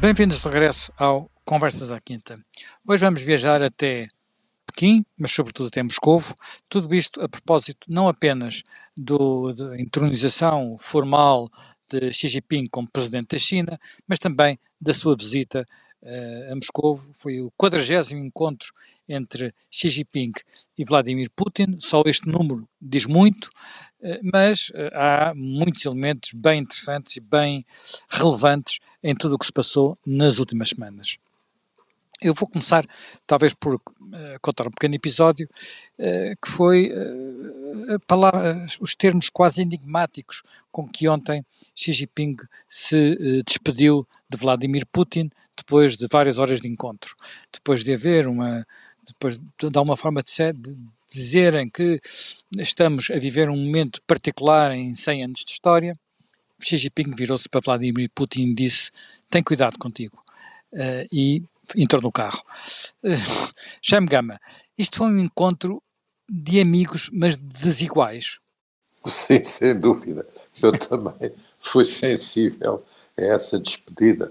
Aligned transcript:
Bem-vindos 0.00 0.40
de 0.40 0.48
regresso 0.48 0.90
ao 0.96 1.30
Conversas 1.44 1.92
à 1.92 2.00
Quinta. 2.00 2.42
Hoje 2.88 3.04
vamos 3.04 3.20
viajar 3.20 3.62
até 3.62 4.08
Pequim, 4.64 5.04
mas 5.14 5.30
sobretudo 5.30 5.66
até 5.66 5.82
Moscovo. 5.82 6.34
Tudo 6.70 6.94
isto 6.94 7.20
a 7.20 7.28
propósito 7.28 7.86
não 7.86 8.08
apenas 8.08 8.62
do, 8.96 9.52
da 9.52 9.78
entronização 9.78 10.78
formal 10.78 11.50
de 11.86 12.14
Xi 12.14 12.28
Jinping 12.28 12.66
como 12.70 12.88
presidente 12.90 13.36
da 13.36 13.38
China, 13.38 13.78
mas 14.08 14.18
também 14.18 14.58
da 14.80 14.94
sua 14.94 15.14
visita 15.14 15.66
uh, 16.02 16.52
a 16.52 16.54
Moscovo. 16.54 17.10
Foi 17.14 17.40
o 17.40 17.50
40 17.56 18.16
encontro 18.16 18.72
entre 19.08 19.54
Xi 19.70 19.90
Jinping 19.90 20.32
e 20.76 20.84
Vladimir 20.84 21.28
Putin. 21.34 21.76
Só 21.80 22.02
este 22.06 22.28
número 22.28 22.68
diz 22.80 23.06
muito, 23.06 23.46
uh, 24.00 24.18
mas 24.32 24.70
uh, 24.70 24.90
há 24.94 25.32
muitos 25.34 25.84
elementos 25.84 26.30
bem 26.34 26.60
interessantes 26.60 27.16
e 27.16 27.20
bem 27.20 27.64
relevantes 28.08 28.78
em 29.02 29.14
tudo 29.14 29.34
o 29.34 29.38
que 29.38 29.46
se 29.46 29.52
passou 29.52 29.98
nas 30.06 30.38
últimas 30.38 30.70
semanas. 30.70 31.18
Eu 32.22 32.34
vou 32.34 32.46
começar, 32.46 32.84
talvez, 33.26 33.54
por 33.54 33.76
uh, 33.76 33.80
contar 34.42 34.68
um 34.68 34.70
pequeno 34.70 34.94
episódio 34.94 35.48
uh, 35.98 36.36
que 36.42 36.50
foi 36.50 36.92
uh, 36.92 38.66
os 38.78 38.94
termos 38.94 39.30
quase 39.30 39.62
enigmáticos 39.62 40.42
com 40.70 40.86
que 40.86 41.08
ontem 41.08 41.42
Xi 41.74 41.92
Jinping 41.92 42.36
se 42.68 43.42
despediu 43.46 44.06
de 44.28 44.36
Vladimir 44.36 44.84
Putin 44.92 45.30
depois 45.56 45.96
de 45.96 46.06
várias 46.08 46.38
horas 46.38 46.60
de 46.60 46.68
encontro. 46.68 47.16
Depois 47.50 47.82
de 47.82 47.94
haver 47.94 48.28
uma. 48.28 48.66
Depois 49.06 49.38
de, 49.38 49.70
de 49.70 49.78
uma 49.78 49.96
forma 49.96 50.22
de, 50.22 50.30
ser, 50.30 50.52
de 50.52 50.76
dizerem 51.10 51.70
que 51.70 52.00
estamos 52.58 53.10
a 53.10 53.18
viver 53.18 53.48
um 53.48 53.56
momento 53.56 54.00
particular 54.06 54.72
em 54.72 54.94
100 54.94 55.24
anos 55.24 55.44
de 55.44 55.52
história, 55.52 55.96
Xi 56.60 56.76
Jinping 56.76 57.14
virou-se 57.16 57.48
para 57.48 57.62
Vladimir 57.64 58.10
Putin 58.14 58.48
e 58.48 58.54
disse: 58.54 58.90
Tem 59.30 59.42
cuidado 59.42 59.78
contigo. 59.78 60.22
E 61.10 61.42
entrou 61.76 62.02
no 62.02 62.12
carro. 62.12 62.42
Jaime 63.82 64.06
Gama, 64.06 64.38
isto 64.76 64.98
foi 64.98 65.08
um 65.08 65.18
encontro 65.18 65.82
de 66.30 66.60
amigos, 66.60 67.10
mas 67.12 67.36
desiguais. 67.36 68.38
Sim, 69.04 69.42
sem 69.42 69.78
dúvida. 69.78 70.26
Eu 70.62 70.72
também 70.72 71.32
fui 71.60 71.84
sensível 71.84 72.84
a 73.16 73.22
essa 73.22 73.58
despedida. 73.58 74.30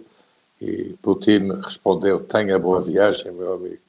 E 0.62 0.96
Putin 1.02 1.54
respondeu: 1.64 2.23
Tenha 2.23 2.59
boa 2.59 2.81
viagem, 2.81 3.31
meu 3.31 3.53
amigo. 3.53 3.80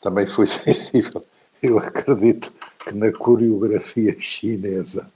Também 0.00 0.26
fui 0.26 0.46
sensível. 0.48 1.24
Eu 1.62 1.78
acredito 1.78 2.52
que 2.84 2.94
na 2.94 3.12
coreografia 3.12 4.16
chinesa 4.18 5.10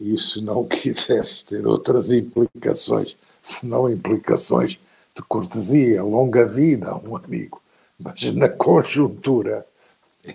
isso 0.00 0.42
não 0.42 0.66
quisesse 0.66 1.44
ter 1.44 1.66
outras 1.66 2.10
implicações, 2.10 3.16
senão 3.42 3.90
implicações 3.90 4.78
de 5.16 5.22
cortesia, 5.22 6.02
longa 6.02 6.44
vida 6.44 6.90
a 6.90 6.96
um 6.96 7.16
amigo, 7.16 7.60
mas 7.98 8.30
na 8.32 8.48
conjuntura 8.50 9.66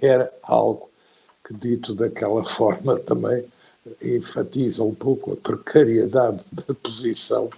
era 0.02 0.34
algo 0.42 0.90
que, 1.46 1.54
dito 1.54 1.94
daquela 1.94 2.44
forma, 2.44 2.98
também 3.00 3.46
enfatiza 4.02 4.84
um 4.84 4.94
pouco 4.94 5.34
a 5.34 5.36
precariedade 5.36 6.44
da 6.52 6.74
posição 6.74 7.50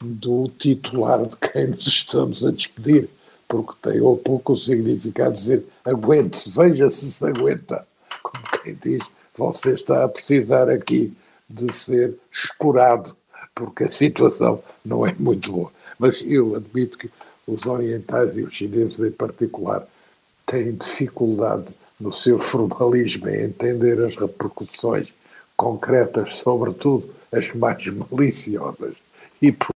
do 0.00 0.48
titular 0.58 1.24
de 1.24 1.36
quem 1.36 1.68
nos 1.68 1.86
estamos 1.86 2.44
a 2.44 2.50
despedir, 2.50 3.08
porque 3.48 3.72
tem 3.80 4.00
ou 4.00 4.16
pouco 4.16 4.52
o 4.52 4.58
significado 4.58 5.32
de 5.32 5.40
dizer 5.40 5.66
aguente-se, 5.84 6.50
veja 6.50 6.90
se 6.90 7.10
se 7.10 7.24
aguenta, 7.24 7.86
como 8.22 8.44
quem 8.62 8.74
diz, 8.74 9.02
você 9.36 9.72
está 9.72 10.04
a 10.04 10.08
precisar 10.08 10.68
aqui 10.68 11.16
de 11.48 11.72
ser 11.72 12.14
escurado, 12.30 13.16
porque 13.54 13.84
a 13.84 13.88
situação 13.88 14.62
não 14.84 15.06
é 15.06 15.14
muito 15.18 15.52
boa. 15.52 15.75
Mas 15.98 16.22
eu 16.24 16.54
admito 16.56 16.98
que 16.98 17.10
os 17.46 17.64
orientais 17.66 18.36
e 18.36 18.42
os 18.42 18.54
chineses 18.54 18.98
em 18.98 19.10
particular 19.10 19.86
têm 20.44 20.74
dificuldade 20.74 21.66
no 21.98 22.12
seu 22.12 22.38
formalismo 22.38 23.28
em 23.28 23.44
entender 23.44 24.02
as 24.02 24.16
repercussões 24.16 25.12
concretas, 25.56 26.36
sobretudo 26.36 27.10
as 27.32 27.52
mais 27.54 27.86
maliciosas, 27.86 28.96
e 29.40 29.50
por 29.50 29.72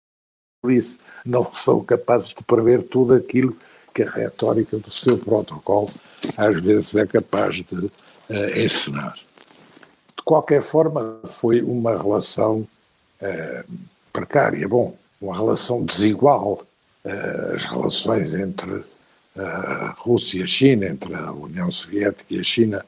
isso 0.69 0.99
não 1.25 1.53
são 1.53 1.85
capazes 1.85 2.29
de 2.29 2.43
prever 2.43 2.83
tudo 2.83 3.15
aquilo 3.15 3.57
que 3.95 4.03
a 4.03 4.11
retórica 4.11 4.79
do 4.79 4.93
seu 4.93 5.19
protocolo 5.19 5.89
às 6.37 6.63
vezes 6.63 6.95
é 6.97 7.07
capaz 7.07 7.57
de 7.57 7.77
uh, 7.77 7.91
ensinar. 8.57 9.15
De 9.15 10.23
qualquer 10.25 10.63
forma, 10.63 11.21
foi 11.25 11.63
uma 11.63 11.97
relação 11.97 12.67
uh, 13.21 13.73
precária. 14.13 14.67
Bom, 14.69 14.97
uma 15.27 15.35
relação 15.37 15.85
desigual. 15.85 16.63
Uh, 17.05 17.55
as 17.55 17.65
relações 17.65 18.35
entre 18.35 18.85
a 19.37 19.95
Rússia 19.99 20.41
e 20.41 20.43
a 20.43 20.47
China, 20.47 20.87
entre 20.87 21.15
a 21.15 21.31
União 21.31 21.71
Soviética 21.71 22.35
e 22.35 22.41
a 22.41 22.43
China, 22.43 22.85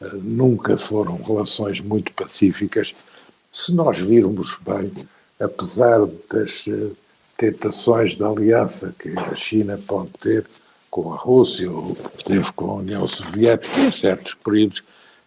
uh, 0.00 0.16
nunca 0.16 0.76
foram 0.76 1.16
relações 1.22 1.80
muito 1.80 2.12
pacíficas. 2.12 3.06
Se 3.52 3.74
nós 3.74 3.98
virmos 3.98 4.56
bem, 4.64 4.92
apesar 5.40 6.06
das 6.30 6.64
tentações 7.36 8.16
de 8.16 8.24
aliança 8.24 8.94
que 8.98 9.10
a 9.18 9.34
China 9.34 9.78
pode 9.86 10.10
ter 10.10 10.46
com 10.90 11.12
a 11.12 11.16
Rússia 11.16 11.70
ou 11.70 11.94
teve 12.24 12.52
com 12.52 12.70
a 12.70 12.74
União 12.76 13.06
Soviética 13.06 13.80
em 13.80 13.90
certos 13.90 14.34
períodos, 14.34 14.82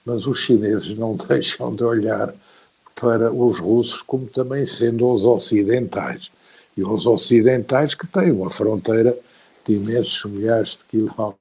mas 0.05 0.25
os 0.25 0.39
chineses 0.39 0.97
não 0.97 1.15
deixam 1.27 1.75
de 1.75 1.83
olhar 1.83 2.33
para 2.95 3.31
os 3.31 3.59
russos 3.59 4.01
como 4.01 4.27
também 4.27 4.65
sendo 4.65 5.11
os 5.11 5.25
ocidentais 5.25 6.29
e 6.79 6.83
os 6.83 7.05
ocidentais 7.05 7.93
que 7.93 8.07
têm 8.07 8.31
uma 8.31 8.49
fronteira 8.49 9.17
de 9.65 9.73
imensos 9.73 10.23
milhares 10.23 10.71
de 10.71 10.79
quilómetros 10.89 11.35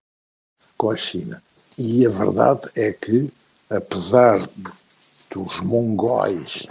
com 0.77 0.91
a 0.91 0.97
China. 0.97 1.43
E 1.79 2.05
a 2.05 2.11
verdade 2.11 2.69
é 2.75 2.93
que, 2.93 3.31
apesar 3.71 4.39
dos 5.31 5.61
mongóis 5.61 6.67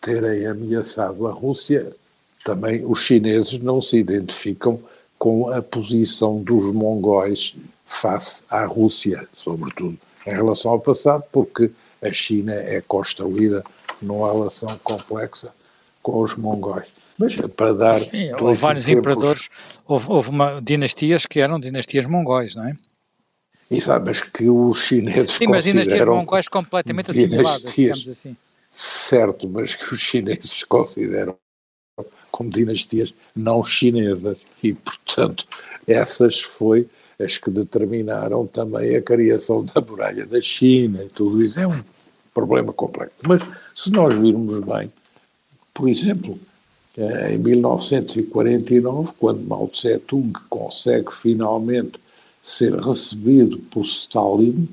terem 0.00 0.46
ameaçado 0.46 1.26
a 1.26 1.32
Rússia, 1.32 1.94
também 2.42 2.84
os 2.86 3.00
chineses 3.00 3.58
não 3.58 3.82
se 3.82 3.98
identificam 3.98 4.80
com 5.18 5.50
a 5.50 5.60
posição 5.60 6.42
dos 6.42 6.72
mongóis 6.72 7.54
face 7.84 8.42
à 8.50 8.64
Rússia, 8.64 9.28
sobretudo 9.34 9.98
em 10.26 10.30
relação 10.30 10.70
ao 10.70 10.80
passado, 10.80 11.24
porque 11.30 11.70
a 12.02 12.12
China 12.12 12.54
é 12.54 12.80
construída 12.80 13.62
numa 14.02 14.32
relação 14.32 14.78
complexa 14.82 15.52
com 16.06 16.22
os 16.22 16.36
mongóis. 16.36 16.88
Mas 17.18 17.34
para 17.48 17.72
dar. 17.72 17.98
Sim, 17.98 18.32
houve 18.34 18.60
vários 18.60 18.84
exemplos, 18.84 19.12
imperadores, 19.12 19.48
houve, 19.84 20.06
houve 20.08 20.30
uma, 20.30 20.62
dinastias 20.62 21.26
que 21.26 21.40
eram 21.40 21.58
dinastias 21.58 22.06
mongóis, 22.06 22.54
não 22.54 22.68
é? 22.68 22.76
Exato, 23.68 24.06
mas 24.06 24.20
que 24.20 24.48
os 24.48 24.78
chineses. 24.78 25.32
Sim, 25.32 25.48
mas 25.48 25.64
dinastias 25.64 26.06
mongóis 26.06 26.46
completamente 26.46 27.10
assimiladas, 27.10 27.72
digamos 27.74 28.08
assim. 28.08 28.36
Certo, 28.70 29.48
mas 29.48 29.74
que 29.74 29.92
os 29.92 30.00
chineses 30.00 30.62
consideram 30.62 31.36
como 32.30 32.50
dinastias 32.50 33.12
não 33.34 33.64
chinesas 33.64 34.38
e, 34.62 34.74
portanto, 34.74 35.44
essas 35.88 36.40
foi 36.40 36.88
as 37.18 37.36
que 37.36 37.50
determinaram 37.50 38.46
também 38.46 38.94
a 38.94 39.02
criação 39.02 39.64
da 39.64 39.80
muralha 39.80 40.24
da 40.24 40.40
China 40.40 41.02
e 41.02 41.08
tudo 41.08 41.44
isso. 41.44 41.58
É 41.58 41.66
um 41.66 41.82
problema 42.32 42.72
complexo. 42.72 43.26
Mas 43.26 43.42
se 43.74 43.90
nós 43.90 44.14
virmos 44.14 44.60
bem, 44.60 44.88
por 45.76 45.90
exemplo, 45.90 46.38
eh, 46.96 47.34
em 47.34 47.38
1949, 47.38 49.12
quando 49.20 49.46
Mao 49.46 49.68
Tse-tung 49.68 50.32
consegue 50.48 51.12
finalmente 51.12 52.00
ser 52.42 52.74
recebido 52.74 53.58
por 53.58 53.84
Stalin, 53.84 54.66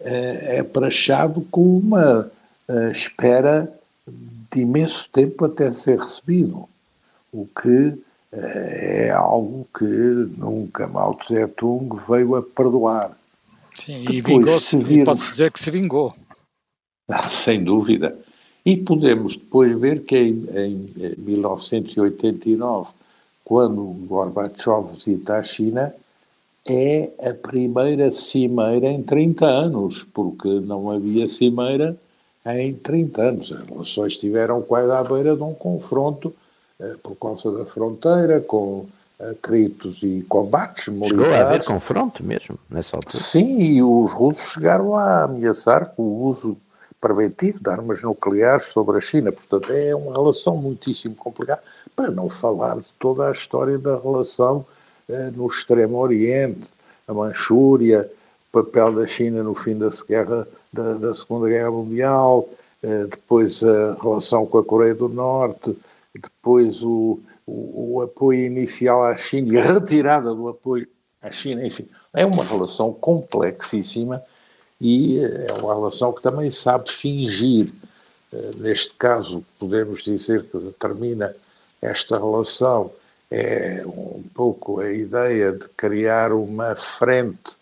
eh, 0.00 0.58
é 0.58 0.62
prachado 0.62 1.40
com 1.50 1.78
uma 1.78 2.30
eh, 2.68 2.90
espera 2.90 3.72
de 4.06 4.60
imenso 4.60 5.08
tempo 5.10 5.46
até 5.46 5.72
ser 5.72 5.98
recebido, 5.98 6.68
o 7.32 7.46
que 7.46 7.94
é 8.30 9.10
algo 9.10 9.66
que 9.76 9.84
nunca 9.84 10.86
Mao 10.86 11.14
Tse-tung 11.14 11.88
veio 12.06 12.36
a 12.36 12.42
perdoar. 12.42 13.16
Sim, 13.72 14.04
e 14.10 14.20
vingou-se, 14.20 14.76
pode-se 15.04 15.30
dizer 15.30 15.50
que 15.50 15.60
se 15.60 15.70
vingou. 15.70 16.14
Ah, 17.08 17.26
sem 17.30 17.64
dúvida. 17.64 18.14
E 18.64 18.76
podemos 18.76 19.36
depois 19.36 19.78
ver 19.80 20.02
que 20.02 20.16
em, 20.16 20.46
em 20.54 21.14
1989, 21.18 22.90
quando 23.44 23.82
Gorbachev 24.06 24.94
visita 24.94 25.36
a 25.36 25.42
China, 25.42 25.94
é 26.68 27.10
a 27.20 27.32
primeira 27.32 28.10
cimeira 28.10 28.88
em 28.88 29.02
30 29.02 29.46
anos, 29.46 30.06
porque 30.12 30.48
não 30.60 30.90
havia 30.90 31.26
cimeira 31.28 31.96
em 32.44 32.74
30 32.74 33.22
anos. 33.22 33.52
As 33.52 33.66
relações 33.66 34.12
estiveram 34.14 34.60
quase 34.62 34.90
à 34.90 35.02
beira 35.02 35.34
de 35.34 35.42
um 35.42 35.54
confronto 35.54 36.34
eh, 36.80 36.94
por 37.02 37.16
causa 37.16 37.50
da 37.50 37.64
fronteira, 37.64 38.40
com 38.40 38.86
atritos 39.18 40.02
e 40.02 40.24
combates 40.28 40.88
militares. 40.88 41.18
Chegou 41.18 41.34
a 41.34 41.40
haver 41.40 41.64
confronto 41.64 42.22
mesmo, 42.22 42.58
nessa 42.70 42.96
altura? 42.96 43.22
Sim, 43.22 43.60
e 43.60 43.82
os 43.82 44.12
russos 44.12 44.52
chegaram 44.52 44.94
a 44.94 45.24
ameaçar 45.24 45.86
com 45.94 46.02
o 46.02 46.26
uso 46.28 46.56
preventivo 47.00 47.60
de 47.60 47.70
armas 47.70 48.02
nucleares 48.02 48.66
sobre 48.66 48.98
a 48.98 49.00
China. 49.00 49.32
Portanto, 49.32 49.72
é 49.72 49.94
uma 49.94 50.12
relação 50.12 50.56
muitíssimo 50.56 51.14
complicada, 51.14 51.62
para 51.94 52.10
não 52.10 52.28
falar 52.28 52.76
de 52.76 52.86
toda 52.98 53.28
a 53.28 53.32
história 53.32 53.78
da 53.78 53.98
relação 53.98 54.64
eh, 55.08 55.30
no 55.34 55.46
Extremo 55.46 55.98
Oriente, 55.98 56.70
a 57.06 57.14
Manchúria, 57.14 58.10
o 58.48 58.62
papel 58.62 58.92
da 58.92 59.06
China 59.06 59.42
no 59.42 59.54
fim 59.54 59.76
da, 59.76 59.88
guerra, 60.08 60.46
da, 60.72 60.94
da 60.94 61.14
Segunda 61.14 61.48
Guerra 61.48 61.70
Mundial, 61.70 62.48
eh, 62.82 63.06
depois 63.10 63.62
a 63.62 63.96
relação 64.00 64.46
com 64.46 64.58
a 64.58 64.64
Coreia 64.64 64.94
do 64.94 65.08
Norte, 65.08 65.76
depois 66.14 66.82
o, 66.82 67.20
o, 67.46 67.96
o 67.96 68.02
apoio 68.02 68.44
inicial 68.44 69.04
à 69.04 69.16
China 69.16 69.54
e 69.54 69.58
a 69.58 69.72
retirada 69.72 70.34
do 70.34 70.48
apoio 70.48 70.86
à 71.22 71.30
China, 71.30 71.66
enfim, 71.66 71.86
é 72.12 72.24
uma 72.26 72.44
relação 72.44 72.92
complexíssima 72.92 74.22
e 74.80 75.18
eh, 75.18 75.46
é 75.48 75.52
uma 75.54 75.74
relação 75.74 76.12
que 76.12 76.22
também 76.22 76.50
sabe 76.50 76.90
fingir. 76.92 77.72
Eh, 78.32 78.50
neste 78.56 78.94
caso, 78.94 79.44
podemos 79.58 80.02
dizer 80.02 80.44
que 80.44 80.58
determina 80.58 81.34
esta 81.80 82.18
relação 82.18 82.90
é 83.30 83.82
um 83.86 84.22
pouco 84.34 84.80
a 84.80 84.90
ideia 84.90 85.52
de 85.52 85.68
criar 85.70 86.32
uma 86.32 86.74
frente 86.74 87.56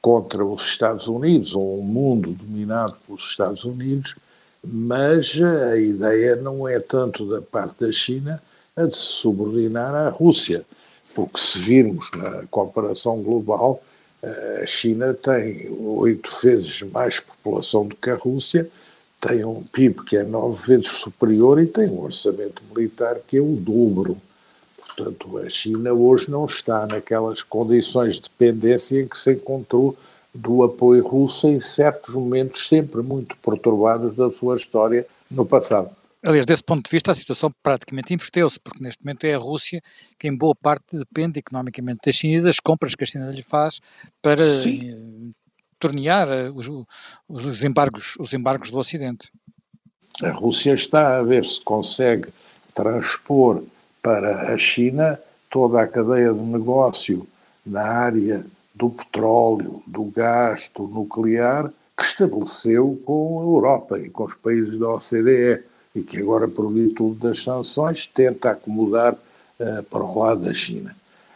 contra 0.00 0.44
os 0.44 0.62
Estados 0.62 1.08
Unidos, 1.08 1.54
ou 1.54 1.80
um 1.80 1.82
mundo 1.82 2.30
dominado 2.30 2.96
pelos 3.04 3.24
Estados 3.24 3.64
Unidos, 3.64 4.14
mas 4.62 5.40
a 5.42 5.76
ideia 5.76 6.36
não 6.36 6.68
é 6.68 6.78
tanto 6.78 7.28
da 7.28 7.42
parte 7.42 7.84
da 7.84 7.92
China 7.92 8.40
a 8.76 8.84
de 8.84 8.96
se 8.96 9.02
subordinar 9.02 9.92
à 9.92 10.08
Rússia, 10.08 10.64
porque 11.14 11.38
se 11.38 11.58
virmos 11.58 12.08
na 12.16 12.44
comparação 12.48 13.20
global, 13.20 13.82
a 14.22 14.66
China 14.66 15.14
tem 15.14 15.70
oito 15.70 16.30
vezes 16.42 16.82
mais 16.82 17.20
população 17.20 17.86
do 17.86 17.94
que 17.94 18.10
a 18.10 18.14
Rússia, 18.14 18.68
tem 19.20 19.44
um 19.44 19.62
PIB 19.62 20.04
que 20.04 20.16
é 20.16 20.22
nove 20.22 20.66
vezes 20.66 20.88
superior 20.88 21.60
e 21.60 21.66
tem 21.66 21.90
um 21.90 22.02
orçamento 22.02 22.62
militar 22.74 23.16
que 23.26 23.36
é 23.36 23.40
o 23.40 23.56
dobro. 23.56 24.16
Portanto, 24.76 25.38
a 25.38 25.48
China 25.48 25.92
hoje 25.92 26.30
não 26.30 26.46
está 26.46 26.86
naquelas 26.86 27.42
condições 27.42 28.14
de 28.14 28.22
dependência 28.22 29.00
em 29.00 29.06
que 29.06 29.18
se 29.18 29.32
encontrou 29.32 29.96
do 30.34 30.62
apoio 30.62 31.06
russo 31.06 31.48
em 31.48 31.60
certos 31.60 32.14
momentos 32.14 32.66
sempre 32.68 33.02
muito 33.02 33.36
perturbados 33.36 34.16
da 34.16 34.30
sua 34.30 34.56
história 34.56 35.06
no 35.30 35.44
passado. 35.44 35.90
Aliás, 36.22 36.44
desse 36.44 36.64
ponto 36.64 36.84
de 36.84 36.90
vista, 36.90 37.12
a 37.12 37.14
situação 37.14 37.52
praticamente 37.62 38.12
inverteu-se, 38.12 38.58
porque 38.58 38.82
neste 38.82 39.04
momento 39.04 39.24
é 39.24 39.34
a 39.34 39.38
Rússia 39.38 39.80
que, 40.18 40.26
em 40.26 40.36
boa 40.36 40.54
parte, 40.54 40.98
depende 40.98 41.38
economicamente 41.38 42.00
da 42.06 42.12
China 42.12 42.38
e 42.38 42.42
das 42.42 42.58
compras 42.58 42.94
que 42.94 43.04
a 43.04 43.06
China 43.06 43.30
lhe 43.30 43.42
faz 43.42 43.80
para 44.20 44.44
Sim. 44.44 44.80
Eh, 44.82 45.38
tornear 45.78 46.28
eh, 46.28 46.50
os, 46.50 46.68
os, 47.28 47.62
embargos, 47.62 48.16
os 48.18 48.34
embargos 48.34 48.70
do 48.70 48.78
Ocidente. 48.78 49.30
A 50.22 50.30
Rússia 50.30 50.74
está 50.74 51.18
a 51.18 51.22
ver 51.22 51.46
se 51.46 51.60
consegue 51.60 52.28
transpor 52.74 53.62
para 54.02 54.52
a 54.52 54.58
China 54.58 55.20
toda 55.48 55.82
a 55.82 55.86
cadeia 55.86 56.32
de 56.32 56.40
negócio 56.40 57.28
na 57.64 57.82
área 57.82 58.44
do 58.74 58.90
petróleo, 58.90 59.82
do 59.86 60.04
gás, 60.04 60.68
do 60.74 60.88
nuclear, 60.88 61.72
que 61.96 62.04
estabeleceu 62.04 63.00
com 63.04 63.40
a 63.40 63.42
Europa 63.42 63.98
e 63.98 64.10
com 64.10 64.24
os 64.24 64.34
países 64.34 64.78
da 64.78 64.88
OCDE 64.90 65.62
e 65.98 66.02
que 66.02 66.18
agora, 66.18 66.46
por 66.46 66.72
virtude 66.72 67.20
das 67.20 67.42
sanções, 67.42 68.06
tenta 68.06 68.50
acomodar 68.50 69.14
uh, 69.14 69.82
para 69.84 70.02
o 70.02 70.18
lado 70.18 70.42
da 70.42 70.52
China. 70.52 70.94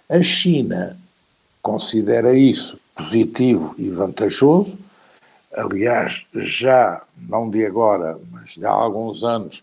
A 0.08 0.22
China 0.22 0.96
considera 1.60 2.36
isso 2.36 2.78
positivo 2.94 3.74
e 3.78 3.88
vantajoso. 3.88 4.76
Aliás, 5.54 6.22
já, 6.34 7.02
não 7.28 7.50
de 7.50 7.64
agora, 7.64 8.18
mas 8.30 8.54
de 8.54 8.64
há 8.64 8.70
alguns 8.70 9.22
anos, 9.22 9.62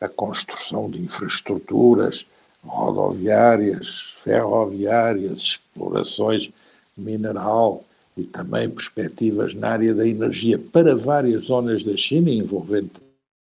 a 0.00 0.08
construção 0.08 0.90
de 0.90 1.00
infraestruturas 1.00 2.26
rodoviárias, 2.64 4.14
ferroviárias, 4.22 5.38
explorações 5.38 6.50
mineral 6.96 7.84
e 8.16 8.22
também 8.24 8.68
perspectivas 8.68 9.54
na 9.54 9.70
área 9.70 9.94
da 9.94 10.06
energia 10.06 10.58
para 10.58 10.94
várias 10.94 11.46
zonas 11.46 11.82
da 11.84 11.96
China, 11.96 12.30
envolvendo 12.30 12.90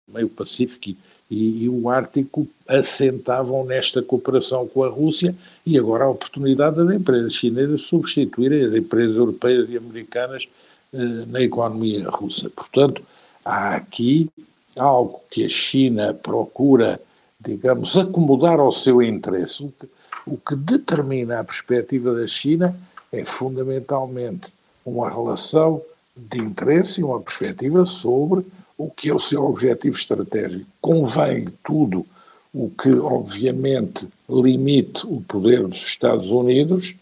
também 0.09 0.25
o 0.25 0.29
Pacífico 0.29 0.89
e, 1.29 1.63
e, 1.63 1.69
o 1.69 1.89
Ártico, 1.89 2.47
assentavam 2.67 3.63
nesta 3.63 4.01
cooperação 4.01 4.67
com 4.67 4.83
a 4.83 4.89
Rússia 4.89 5.35
e 5.65 5.77
agora 5.77 6.05
a 6.05 6.09
oportunidade 6.09 6.77
das 6.77 6.95
empresas 6.95 7.33
chinesas 7.33 7.81
substituírem 7.81 8.65
as 8.65 8.73
empresas 8.73 9.15
europeias 9.15 9.69
e 9.69 9.77
americanas 9.77 10.49
eh, 10.91 10.97
na 11.27 11.41
economia 11.41 12.09
russa. 12.09 12.49
Portanto, 12.49 13.03
há 13.45 13.75
aqui 13.75 14.27
algo 14.75 15.21
que 15.29 15.45
a 15.45 15.49
China 15.49 16.13
procura, 16.13 16.99
digamos, 17.39 17.95
acomodar 17.95 18.59
ao 18.59 18.71
seu 18.71 19.01
interesse. 19.01 19.63
O 19.63 19.71
que, 19.79 19.87
o 20.25 20.37
que 20.37 20.55
determina 20.55 21.39
a 21.39 21.43
perspectiva 21.43 22.13
da 22.13 22.25
China 22.25 22.75
é 23.11 23.23
fundamentalmente 23.23 24.51
uma 24.83 25.09
relação 25.09 25.81
de 26.15 26.39
interesse 26.39 27.01
e 27.01 27.03
uma 27.03 27.19
perspectiva 27.19 27.85
sobre 27.85 28.43
o 28.79 28.89
que 28.89 29.09
é 29.09 29.13
o 29.13 29.19
seu 29.19 29.43
objetivo 29.43 29.97
estratégico. 29.97 30.65
Convém 30.79 31.47
tudo 31.65 32.05
o 32.53 32.69
que, 32.69 32.89
obviamente, 32.93 34.07
limite 34.29 35.05
o 35.05 35.19
poder 35.21 35.67
dos 35.67 35.83
Estados 35.83 36.27
Unidos, 36.27 36.95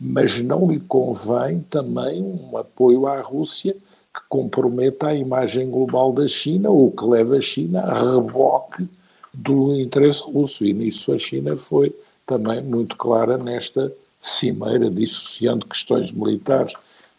mas 0.00 0.40
não 0.40 0.70
lhe 0.70 0.80
convém 0.80 1.60
também 1.68 2.22
um 2.22 2.56
apoio 2.56 3.06
à 3.06 3.20
Rússia 3.20 3.76
que 4.14 4.20
comprometa 4.30 5.08
a 5.08 5.14
imagem 5.14 5.70
global 5.70 6.10
da 6.10 6.26
China 6.26 6.70
ou 6.70 6.90
que 6.90 7.04
leve 7.04 7.36
a 7.36 7.40
China 7.42 7.82
a 7.82 8.14
reboque 8.14 8.88
do 9.32 9.76
interesse 9.76 10.22
russo. 10.22 10.64
E 10.64 10.72
nisso 10.72 11.12
a 11.12 11.18
China 11.18 11.54
foi 11.54 11.94
também 12.26 12.62
muito 12.62 12.96
clara 12.96 13.36
nesta 13.36 13.92
cimeira, 14.22 14.90
dissociando 14.90 15.66
questões 15.66 16.10
militares 16.10 16.72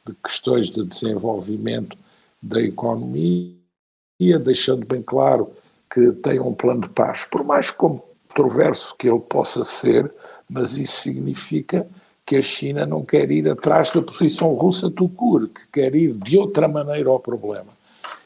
de 0.08 0.16
questões 0.24 0.72
de 0.72 0.84
desenvolvimento 0.84 1.96
da 2.42 2.60
economia, 2.60 3.61
deixando 4.40 4.86
bem 4.86 5.02
claro 5.02 5.50
que 5.90 6.12
tem 6.12 6.40
um 6.40 6.54
plano 6.54 6.82
de 6.82 6.90
paz, 6.90 7.26
por 7.26 7.44
mais 7.44 7.72
controverso 7.72 8.96
que 8.98 9.10
ele 9.10 9.20
possa 9.20 9.64
ser, 9.66 10.12
mas 10.50 10.78
isso 10.78 11.02
significa 11.02 11.88
que 12.26 12.36
a 12.36 12.42
China 12.42 12.86
não 12.86 13.04
quer 13.04 13.30
ir 13.32 13.50
atrás 13.50 13.92
da 13.92 14.02
posição 14.02 14.54
russa 14.54 14.90
Tucur, 14.90 15.50
que 15.50 15.68
quer 15.72 15.96
ir 15.96 16.14
de 16.14 16.38
outra 16.38 16.68
maneira 16.68 17.10
ao 17.10 17.20
problema. 17.20 17.68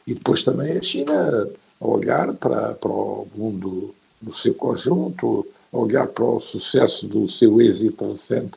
E 0.06 0.14
depois 0.14 0.44
também 0.44 0.78
a 0.78 0.82
China 0.82 1.48
olhar 1.80 2.34
para, 2.34 2.74
para 2.74 2.92
o 2.92 3.28
mundo 3.36 3.96
no 4.22 4.34
seu 4.34 4.54
conjunto, 4.54 5.48
olhar 5.72 6.08
para 6.08 6.24
o 6.24 6.40
sucesso 6.40 7.08
do 7.08 7.28
seu 7.28 7.60
êxito 7.62 8.12
recente 8.12 8.54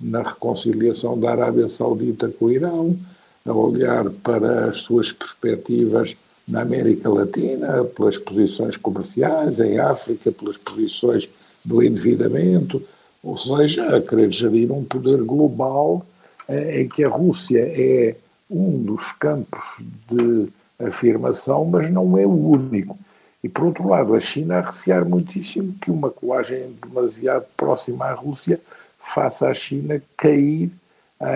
na 0.00 0.22
reconciliação 0.22 1.18
da 1.18 1.30
Arábia 1.30 1.68
Saudita 1.68 2.28
com 2.28 2.46
o 2.46 2.52
Irão, 2.52 2.96
a 3.44 3.52
olhar 3.52 4.10
para 4.22 4.66
as 4.66 4.78
suas 4.78 5.12
perspectivas 5.12 6.16
na 6.46 6.62
América 6.62 7.08
Latina, 7.08 7.84
pelas 7.84 8.18
posições 8.18 8.76
comerciais, 8.76 9.58
em 9.58 9.78
África, 9.78 10.30
pelas 10.30 10.56
posições 10.56 11.28
do 11.64 11.82
endividamento, 11.82 12.82
ou 13.22 13.36
seja, 13.36 13.96
a 13.96 14.00
querer 14.00 14.30
gerir 14.30 14.70
um 14.70 14.84
poder 14.84 15.22
global 15.22 16.06
eh, 16.48 16.82
em 16.82 16.88
que 16.88 17.02
a 17.02 17.08
Rússia 17.08 17.60
é 17.60 18.14
um 18.48 18.80
dos 18.82 19.10
campos 19.12 19.64
de 20.08 20.48
afirmação, 20.78 21.64
mas 21.64 21.90
não 21.90 22.16
é 22.16 22.24
o 22.24 22.50
único. 22.50 22.96
E, 23.42 23.48
por 23.48 23.64
outro 23.64 23.88
lado, 23.88 24.14
a 24.14 24.20
China 24.20 24.58
a 24.58 24.60
recear 24.60 25.04
muitíssimo 25.04 25.74
que 25.80 25.90
uma 25.90 26.10
colagem 26.10 26.76
demasiado 26.82 27.46
próxima 27.56 28.06
à 28.06 28.12
Rússia 28.12 28.60
faça 29.00 29.48
a 29.48 29.54
China 29.54 30.00
cair 30.16 30.70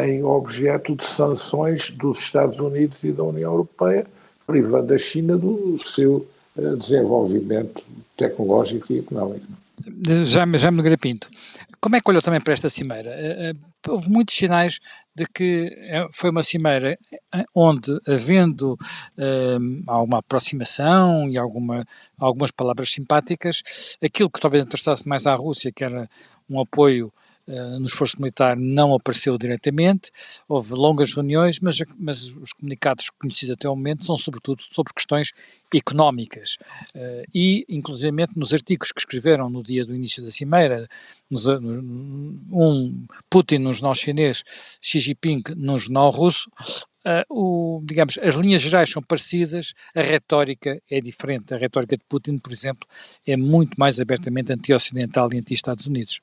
em 0.05 0.23
objeto 0.23 0.95
de 0.95 1.05
sanções 1.05 1.91
dos 1.91 2.19
Estados 2.19 2.59
Unidos 2.59 3.03
e 3.03 3.13
da 3.13 3.25
União 3.25 3.53
Europeia, 3.53 4.07
privando 4.51 4.93
a 4.93 4.99
China 4.99 5.39
do 5.39 5.79
seu 5.79 6.27
eh, 6.59 6.75
desenvolvimento 6.77 7.83
tecnológico 8.17 8.93
e 8.93 8.99
económico. 8.99 9.47
Já, 10.25 10.45
já 10.59 10.71
me 10.73 10.97
Pinto, 10.97 11.29
como 11.81 11.95
é 11.95 12.01
que 12.01 12.11
olhou 12.11 12.21
também 12.21 12.41
para 12.41 12.53
esta 12.53 12.69
cimeira? 12.69 13.11
Eh, 13.11 13.51
eh, 13.51 13.55
houve 13.89 14.11
muitos 14.11 14.35
sinais 14.35 14.81
de 15.15 15.25
que 15.33 15.73
foi 16.13 16.31
uma 16.31 16.43
cimeira 16.43 16.99
onde, 17.55 17.99
havendo 18.07 18.77
alguma 19.87 20.19
aproximação 20.19 21.31
e 21.31 21.39
alguma, 21.39 21.87
algumas 22.19 22.51
palavras 22.51 22.91
simpáticas, 22.91 23.97
aquilo 24.03 24.31
que 24.31 24.41
talvez 24.41 24.65
interessasse 24.65 25.09
mais 25.09 25.27
à 25.27 25.35
Rússia, 25.35 25.73
que 25.75 25.83
era 25.83 26.09
um 26.49 26.61
apoio 26.61 27.11
no 27.79 27.87
esforço 27.87 28.17
militar 28.21 28.57
não 28.57 28.95
apareceu 28.95 29.37
diretamente, 29.37 30.11
houve 30.49 30.73
longas 30.75 31.15
reuniões, 31.15 31.59
mas, 31.61 31.79
mas 31.99 32.29
os 32.37 32.53
comunicados 32.53 33.11
conhecidos 33.11 33.55
até 33.55 33.69
o 33.69 33.75
momento 33.75 34.05
são 34.05 34.17
sobretudo 34.17 34.63
sobre 34.63 34.93
questões 34.95 35.33
económicas 35.77 36.57
uh, 36.95 37.25
e, 37.35 37.65
inclusivamente, 37.69 38.33
nos 38.37 38.53
artigos 38.53 38.93
que 38.93 39.01
escreveram 39.01 39.49
no 39.49 39.63
dia 39.63 39.85
do 39.85 39.95
início 39.95 40.23
da 40.23 40.31
cimeira, 40.31 40.89
um 42.51 43.07
Putin 43.29 43.59
no 43.59 43.73
jornal 43.73 43.95
chinês, 43.95 44.43
Xi 44.83 44.99
Jinping 44.99 45.43
no 45.57 45.79
jornal 45.79 46.11
russo, 46.11 46.51
uh, 47.07 47.25
o, 47.29 47.83
digamos, 47.85 48.19
as 48.19 48.35
linhas 48.35 48.63
gerais 48.63 48.91
são 48.91 49.03
parecidas, 49.03 49.73
a 49.95 50.03
retórica 50.03 50.81
é 50.91 51.01
diferente. 51.01 51.55
A 51.55 51.57
retórica 51.57 51.97
de 51.97 52.05
Putin, 52.09 52.39
por 52.39 52.53
exemplo, 52.53 52.89
é 53.27 53.37
muito 53.37 53.79
mais 53.79 54.01
abertamente 54.01 54.53
anti-ocidental 54.53 55.33
e 55.33 55.39
anti-Estados 55.39 55.87
Unidos. 55.87 56.21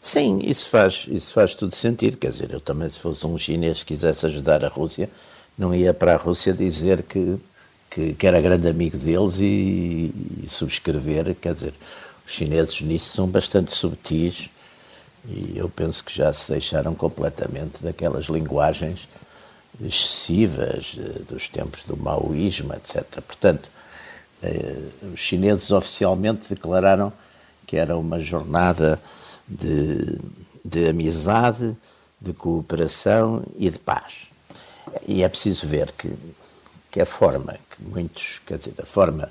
Sim, 0.00 0.40
isso 0.42 0.68
faz, 0.68 1.06
isso 1.08 1.32
faz 1.32 1.54
todo 1.54 1.74
sentido. 1.74 2.16
Quer 2.16 2.28
dizer, 2.28 2.52
eu 2.52 2.60
também, 2.60 2.88
se 2.88 2.98
fosse 2.98 3.26
um 3.26 3.36
chinês 3.38 3.80
que 3.80 3.94
quisesse 3.94 4.26
ajudar 4.26 4.64
a 4.64 4.68
Rússia, 4.68 5.10
não 5.56 5.74
ia 5.74 5.94
para 5.94 6.14
a 6.14 6.16
Rússia 6.16 6.52
dizer 6.52 7.02
que, 7.02 7.36
que, 7.90 8.14
que 8.14 8.26
era 8.26 8.40
grande 8.40 8.68
amigo 8.68 8.96
deles 8.96 9.38
e, 9.40 10.12
e, 10.42 10.48
subscrever. 10.48 11.34
Quer 11.40 11.52
dizer, 11.52 11.74
os 12.26 12.32
chineses 12.32 12.80
nisso 12.80 13.14
são 13.14 13.26
bastante 13.26 13.72
subtis 13.72 14.48
e 15.26 15.56
eu 15.56 15.68
penso 15.68 16.04
que 16.04 16.14
já 16.14 16.32
se 16.32 16.50
deixaram 16.52 16.94
completamente 16.94 17.82
daquelas 17.82 18.26
linguagens 18.26 19.08
excessivas 19.82 20.96
eh, 20.98 21.22
dos 21.28 21.48
tempos 21.48 21.82
do 21.84 21.96
maoísmo, 21.96 22.74
etc. 22.74 23.04
Portanto, 23.26 23.68
eh, 24.42 24.76
os 25.12 25.20
chineses 25.20 25.70
oficialmente 25.70 26.48
declararam 26.48 27.12
que 27.66 27.76
era 27.76 27.96
uma 27.96 28.20
jornada 28.20 29.00
de, 29.46 30.18
de 30.64 30.88
amizade, 30.88 31.76
de 32.20 32.32
cooperação 32.32 33.44
e 33.56 33.68
de 33.68 33.78
paz. 33.78 34.26
E 35.06 35.22
é 35.22 35.28
preciso 35.28 35.66
ver 35.66 35.92
que, 35.92 36.12
que 36.90 37.00
a 37.00 37.06
forma 37.06 37.56
que 37.70 37.82
muitos, 37.82 38.40
quer 38.46 38.58
dizer, 38.58 38.74
a 38.78 38.86
forma 38.86 39.30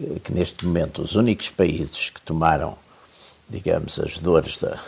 eh, 0.00 0.18
que 0.22 0.32
neste 0.32 0.64
momento 0.66 1.02
os 1.02 1.14
únicos 1.14 1.50
países 1.50 2.10
que 2.10 2.20
tomaram, 2.20 2.76
digamos, 3.48 3.98
as 3.98 4.18
dores 4.18 4.58
da, 4.58 4.78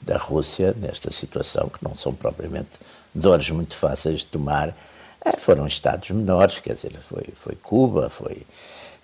da 0.00 0.16
Rússia 0.16 0.74
nesta 0.78 1.10
situação, 1.10 1.68
que 1.68 1.82
não 1.82 1.96
são 1.96 2.14
propriamente 2.14 2.70
dores 3.14 3.50
muito 3.50 3.76
fáceis 3.76 4.20
de 4.20 4.26
tomar, 4.26 4.76
eh, 5.24 5.36
foram 5.36 5.66
Estados 5.66 6.10
menores, 6.10 6.58
quer 6.58 6.74
dizer, 6.74 6.92
foi, 7.00 7.24
foi 7.34 7.54
Cuba, 7.56 8.08
foi, 8.08 8.42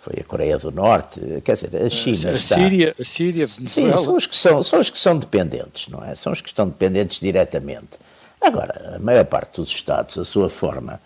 foi 0.00 0.14
a 0.18 0.24
Coreia 0.24 0.56
do 0.56 0.72
Norte, 0.72 1.20
quer 1.44 1.52
dizer, 1.52 1.76
a 1.76 1.90
China. 1.90 2.30
A, 2.30 2.32
está... 2.32 2.54
Síria, 2.54 2.94
a 2.98 3.04
Síria, 3.04 3.46
Sim, 3.46 3.66
são 3.66 4.16
os, 4.16 4.26
que 4.26 4.34
são, 4.34 4.62
são 4.62 4.80
os 4.80 4.88
que 4.88 4.98
são 4.98 5.16
dependentes, 5.16 5.88
não 5.88 6.02
é? 6.02 6.14
São 6.14 6.32
os 6.32 6.40
que 6.40 6.48
estão 6.48 6.66
dependentes 6.66 7.20
diretamente. 7.20 7.98
Agora, 8.40 8.96
a 8.96 8.98
maior 8.98 9.26
parte 9.26 9.60
dos 9.60 9.68
Estados, 9.68 10.16
a 10.16 10.24
sua 10.24 10.48
forma, 10.48 10.98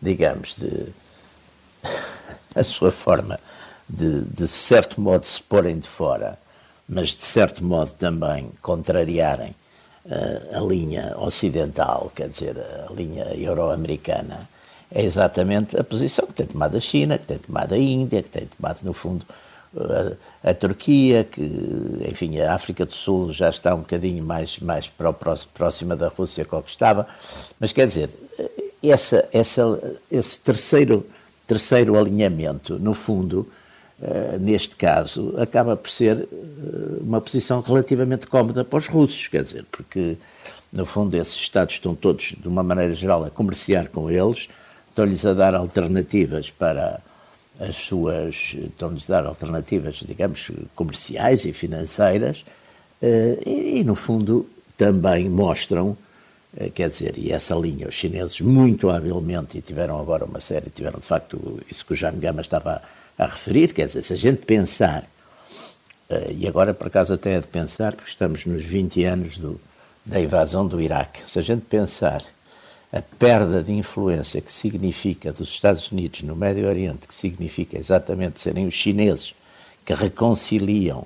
digamos, 0.00 0.54
de. 0.54 0.88
a 2.54 2.62
sua 2.62 2.92
forma 2.92 3.40
de, 3.88 4.20
de 4.22 4.46
certo 4.46 5.00
modo, 5.00 5.24
se 5.24 5.42
porem 5.42 5.78
de 5.78 5.88
fora, 5.88 6.38
mas 6.86 7.08
de 7.10 7.24
certo 7.24 7.64
modo 7.64 7.92
também 7.92 8.50
contrariarem 8.60 9.54
uh, 10.04 10.56
a 10.56 10.60
linha 10.60 11.14
ocidental, 11.18 12.12
quer 12.14 12.28
dizer, 12.28 12.58
a 12.58 12.92
linha 12.92 13.24
euro-americana, 13.34 14.48
é 14.94 15.02
exatamente 15.02 15.76
a 15.76 15.82
posição 15.82 16.24
que 16.24 16.32
tem 16.32 16.46
tomado 16.46 16.76
a 16.76 16.80
China, 16.80 17.18
que 17.18 17.26
tem 17.26 17.38
tomado 17.38 17.74
a 17.74 17.78
Índia, 17.78 18.22
que 18.22 18.30
tem 18.30 18.46
tomado, 18.46 18.80
no 18.84 18.92
fundo, 18.92 19.26
a, 19.76 20.50
a, 20.50 20.54
Turquia, 20.54 21.24
que, 21.24 21.42
enfim, 22.08 22.38
a 22.38 22.54
África 22.54 22.86
do 22.86 22.92
Sul 22.92 23.32
já 23.32 23.50
está 23.50 23.74
um 23.74 23.80
bocadinho 23.80 24.22
mais, 24.22 24.60
mais 24.60 24.88
próxima 25.52 25.96
da 25.96 26.06
Rússia 26.06 26.44
que 26.44 26.54
o 26.54 26.62
que 26.62 26.70
estava, 26.70 27.08
mas 27.58 27.72
quer 27.72 27.88
dizer, 27.88 28.08
essa, 28.80 29.28
essa, 29.32 29.96
esse 30.08 30.38
terceiro, 30.38 31.04
terceiro 31.44 31.98
alinhamento, 31.98 32.78
no 32.78 32.94
fundo, 32.94 33.48
uh, 33.98 34.38
neste 34.38 34.76
caso, 34.76 35.34
acaba 35.38 35.76
por 35.76 35.90
ser 35.90 36.18
uh, 36.18 37.02
uma 37.02 37.20
posição 37.20 37.60
relativamente 37.60 38.28
cómoda 38.28 38.64
para 38.64 38.76
os 38.76 38.86
russos, 38.86 39.26
quer 39.26 39.42
dizer, 39.42 39.66
porque, 39.72 40.16
no 40.72 40.86
fundo, 40.86 41.16
esses 41.16 41.34
Estados 41.34 41.74
estão 41.74 41.96
todos, 41.96 42.36
de 42.38 42.46
uma 42.46 42.62
maneira 42.62 42.94
geral, 42.94 43.24
a 43.24 43.30
comerciar 43.30 43.88
com 43.88 44.08
eles, 44.08 44.48
estão-lhes 44.94 45.26
a 45.26 45.34
dar 45.34 45.56
alternativas 45.56 46.50
para 46.50 47.00
as 47.58 47.76
suas, 47.76 48.54
estão-lhes 48.54 49.10
a 49.10 49.20
dar 49.20 49.26
alternativas, 49.26 49.96
digamos, 49.96 50.52
comerciais 50.74 51.44
e 51.44 51.52
financeiras, 51.52 52.44
eh, 53.02 53.38
e, 53.44 53.84
no 53.84 53.96
fundo 53.96 54.48
também 54.78 55.28
mostram, 55.28 55.96
eh, 56.56 56.70
quer 56.70 56.88
dizer, 56.88 57.14
e 57.18 57.32
essa 57.32 57.56
linha 57.56 57.88
os 57.88 57.94
chineses 57.94 58.40
muito 58.40 58.88
habilmente, 58.88 59.58
e 59.58 59.60
tiveram 59.60 60.00
agora 60.00 60.24
uma 60.24 60.38
série, 60.38 60.70
tiveram 60.70 61.00
de 61.00 61.06
facto 61.06 61.60
isso 61.68 61.84
que 61.84 61.92
o 61.92 61.96
Jaime 61.96 62.20
Gama 62.20 62.40
estava 62.40 62.80
a, 63.18 63.24
a 63.24 63.26
referir, 63.26 63.74
quer 63.74 63.86
dizer, 63.86 64.02
se 64.02 64.12
a 64.12 64.16
gente 64.16 64.46
pensar, 64.46 65.04
eh, 66.08 66.34
e 66.38 66.46
agora 66.46 66.72
por 66.72 66.86
acaso 66.86 67.14
até 67.14 67.34
é 67.34 67.40
de 67.40 67.48
pensar, 67.48 67.94
porque 67.94 68.10
estamos 68.10 68.46
nos 68.46 68.62
20 68.62 69.04
anos 69.04 69.38
do, 69.38 69.60
da 70.06 70.20
invasão 70.20 70.66
do 70.68 70.80
Iraque, 70.80 71.28
se 71.28 71.38
a 71.38 71.42
gente 71.42 71.62
pensar 71.62 72.22
a 72.94 73.02
perda 73.02 73.60
de 73.60 73.72
influência 73.72 74.40
que 74.40 74.52
significa 74.52 75.32
dos 75.32 75.48
Estados 75.48 75.90
Unidos 75.90 76.22
no 76.22 76.36
Médio 76.36 76.68
Oriente, 76.68 77.08
que 77.08 77.14
significa 77.14 77.76
exatamente 77.76 78.38
serem 78.38 78.68
os 78.68 78.74
chineses 78.74 79.34
que 79.84 79.92
reconciliam, 79.92 81.04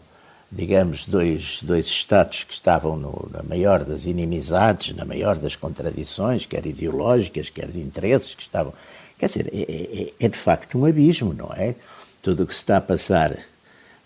digamos, 0.53 1.07
dois, 1.07 1.63
dois 1.63 1.87
Estados 1.87 2.45
que 2.45 2.53
estavam 2.53 2.95
no, 2.95 3.31
na 3.33 3.43
maior 3.43 3.85
das 3.85 4.05
inimizades, 4.05 4.95
na 4.95 5.07
maior 5.07 5.37
das 5.37 5.57
contradições, 5.57 6.45
quer 6.45 6.67
ideológicas, 6.67 7.49
quer 7.49 7.69
de 7.69 7.81
interesses, 7.81 8.35
que 8.35 8.43
estavam. 8.43 8.75
Quer 9.17 9.27
dizer, 9.27 9.51
é, 9.51 9.63
é, 9.63 10.27
é 10.27 10.29
de 10.29 10.37
facto 10.37 10.79
um 10.79 10.85
abismo, 10.85 11.33
não 11.33 11.51
é? 11.57 11.75
Tudo 12.21 12.43
o 12.43 12.47
que 12.47 12.55
se 12.55 12.61
está 12.61 12.77
a 12.77 12.83
passar, 12.83 13.39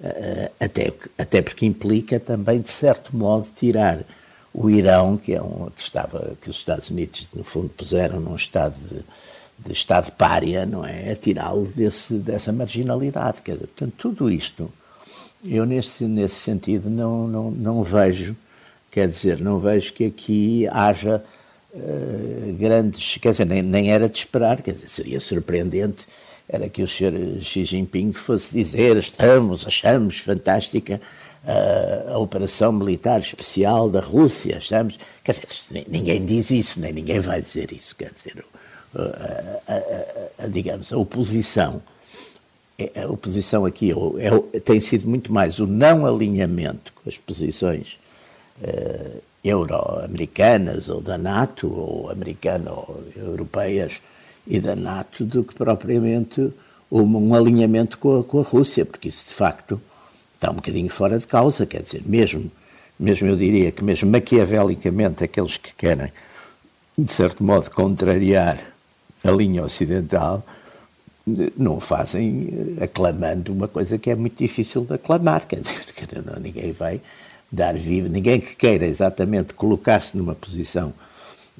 eh, 0.01 0.51
até, 0.61 0.93
até 1.19 1.43
porque 1.43 1.67
implica 1.67 2.21
também, 2.21 2.61
de 2.61 2.71
certo 2.71 3.17
modo, 3.17 3.49
tirar 3.55 4.05
o 4.55 4.69
Irão, 4.69 5.17
que, 5.17 5.35
é 5.35 5.43
um, 5.43 5.71
que, 5.71 5.83
estava, 5.83 6.37
que 6.41 6.51
os 6.51 6.57
Estados 6.57 6.91
Unidos, 6.91 7.29
no 7.35 7.45
fundo, 7.45 7.69
puseram 7.71 8.21
num 8.21 8.37
estado 8.37 8.77
de, 8.89 9.01
de 9.59 9.73
estado 9.73 10.11
párea, 10.13 10.67
não 10.67 10.85
é? 10.85 11.15
Tirá-lo 11.15 11.67
dessa 11.75 12.53
marginalidade. 12.53 13.43
Quer 13.43 13.53
dizer, 13.53 13.67
portanto, 13.69 13.95
tudo 13.97 14.31
isto, 14.31 14.71
eu 15.45 15.65
nesse, 15.65 16.05
nesse 16.05 16.37
sentido 16.37 16.91
não, 16.91 17.27
não, 17.27 17.51
não 17.51 17.83
vejo, 17.83 18.37
quer 18.91 19.09
dizer, 19.09 19.41
não 19.41 19.59
vejo 19.59 19.93
que 19.93 20.05
aqui 20.05 20.69
haja 20.71 21.25
uh, 21.73 22.53
grandes, 22.59 23.19
quer 23.19 23.31
dizer, 23.31 23.47
nem, 23.47 23.63
nem 23.63 23.91
era 23.91 24.09
de 24.09 24.19
esperar, 24.19 24.61
quer 24.61 24.73
dizer, 24.73 24.89
seria 24.89 25.19
surpreendente 25.19 26.07
era 26.49 26.69
que 26.69 26.83
o 26.83 26.89
Sr. 26.89 27.41
Xi 27.41 27.65
Jinping 27.65 28.13
fosse 28.13 28.53
dizer 28.53 28.97
estamos, 28.99 29.67
achamos 29.67 30.19
fantástica 30.19 31.01
a, 31.47 32.13
a 32.13 32.19
operação 32.19 32.73
militar 32.73 33.21
especial 33.21 33.91
da 33.91 34.01
Rússia, 34.01 34.59
achamos. 34.59 34.99
Quer 35.25 35.33
dizer, 35.33 35.87
ninguém 35.89 36.25
diz 36.25 36.51
isso, 36.51 36.81
nem 36.81 36.93
ninguém 36.93 37.21
vai 37.21 37.41
dizer 37.41 37.73
isso. 37.73 37.97
Quer 37.97 38.13
dizer, 38.13 38.45
a, 40.39 40.47
digamos, 40.47 40.93
a 40.93 40.99
oposição. 40.99 41.83
É, 42.79 43.03
a 43.03 43.09
oposição 43.09 43.65
aqui 43.65 43.93
é, 43.93 44.61
tem 44.61 44.81
sido 44.81 45.09
muito 45.09 45.33
mais 45.33 45.59
o 45.59 45.67
não 45.67 46.07
alinhamento 46.07 46.93
com 46.93 47.09
as 47.09 47.19
posições 47.19 47.99
uh, 48.61 49.23
euro-americanas 49.45 50.89
ou 50.89 51.01
da 51.01 51.19
NATO, 51.19 51.69
ou 51.69 52.11
americana 52.11 52.73
ou 52.73 53.03
europeias 53.17 54.01
e 54.47 54.59
da 54.59 54.75
NATO, 54.75 55.25
do 55.25 55.45
que 55.45 55.55
propriamente 55.55 56.53
um, 56.91 57.03
um 57.03 57.35
alinhamento 57.35 57.99
com 57.99 58.21
a, 58.21 58.25
com 58.25 58.41
a 58.41 58.43
Rússia, 58.43 58.85
porque 58.85 59.09
isso 59.09 59.29
de 59.29 59.35
facto 59.35 59.81
está 60.43 60.51
um 60.51 60.55
bocadinho 60.55 60.91
fora 60.91 61.17
de 61.19 61.27
causa, 61.27 61.65
quer 61.65 61.83
dizer, 61.83 62.03
mesmo, 62.05 62.51
mesmo 62.99 63.29
eu 63.29 63.37
diria 63.37 63.71
que 63.71 63.85
mesmo 63.85 64.11
maquiavelicamente 64.11 65.23
aqueles 65.23 65.57
que 65.57 65.73
querem, 65.73 66.13
de 66.99 67.13
certo 67.13 67.45
modo, 67.45 67.71
contrariar 67.71 68.59
a 69.23 69.31
linha 69.31 69.63
ocidental, 69.63 70.45
não 71.57 71.79
fazem 71.79 72.77
eh, 72.81 72.85
aclamando 72.85 73.53
uma 73.53 73.69
coisa 73.69 73.97
que 73.97 74.11
é 74.11 74.17
muito 74.17 74.37
difícil 74.37 74.85
de 74.85 74.95
aclamar, 74.95 75.47
quer 75.47 75.61
dizer, 75.61 75.79
não, 76.27 76.43
ninguém 76.43 76.73
vai 76.73 77.01
dar 77.51 77.75
vivo, 77.75 78.09
ninguém 78.09 78.41
que 78.41 78.57
queira 78.57 78.85
exatamente 78.85 79.55
colocar-se 79.55 80.17
numa 80.17 80.35
posição 80.35 80.93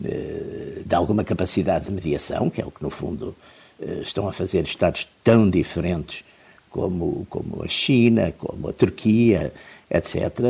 eh, 0.05 0.83
de 0.85 0.95
alguma 0.97 1.23
capacidade 1.23 1.85
de 1.85 1.93
mediação, 1.93 2.51
que 2.51 2.61
é 2.61 2.67
o 2.67 2.73
que 2.73 2.83
no 2.83 2.91
fundo 2.91 3.37
eh, 3.81 4.01
estão 4.03 4.27
a 4.29 4.33
fazer 4.33 4.65
Estados 4.65 5.07
tão 5.23 5.49
diferentes 5.49 6.25
como, 6.73 7.27
como 7.29 7.63
a 7.63 7.69
China, 7.69 8.33
como 8.39 8.71
a 8.71 8.73
Turquia, 8.73 9.53
etc., 9.91 10.41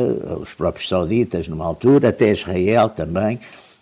os 0.41 0.53
próprios 0.53 0.87
sauditas 0.87 1.47
numa 1.47 1.65
altura, 1.65 2.09
até 2.09 2.31
Israel 2.31 2.89
também, 2.89 3.39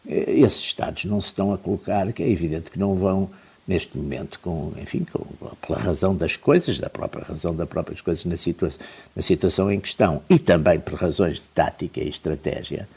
eh, 0.08 0.40
esses 0.40 0.60
Estados 0.60 1.06
não 1.06 1.22
se 1.22 1.28
estão 1.28 1.54
a 1.54 1.58
colocar, 1.58 2.12
que 2.12 2.24
é 2.24 2.30
evidente 2.30 2.72
que 2.72 2.80
não 2.80 2.96
vão 2.96 3.30
neste 3.68 3.96
momento, 3.96 4.40
com, 4.40 4.74
enfim, 4.82 5.06
com, 5.14 5.24
pela 5.66 5.80
razão 5.80 6.16
das 6.16 6.36
coisas, 6.36 6.80
da 6.80 6.90
própria 6.90 7.24
razão 7.24 7.56
das 7.56 7.70
próprias 7.70 8.02
coisas 8.02 8.26
na, 8.26 8.36
situa 8.36 8.70
na 9.16 9.22
situação 9.22 9.72
em 9.72 9.80
questão, 9.80 10.24
e 10.28 10.40
também 10.40 10.80
por 10.80 10.96
razões 10.96 11.38
de 11.38 11.48
tática 11.54 12.02
e 12.02 12.10
estratégia, 12.10 12.90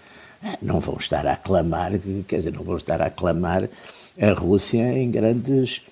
eh, 0.42 0.56
não 0.62 0.80
vão 0.80 0.96
estar 0.98 1.26
a 1.26 1.34
aclamar, 1.34 1.92
quer 2.26 2.38
dizer, 2.38 2.52
não 2.52 2.64
vão 2.64 2.78
estar 2.78 3.02
a 3.02 3.06
aclamar 3.06 3.68
a 4.18 4.32
Rússia 4.32 4.98
em 4.98 5.10
grandes 5.10 5.82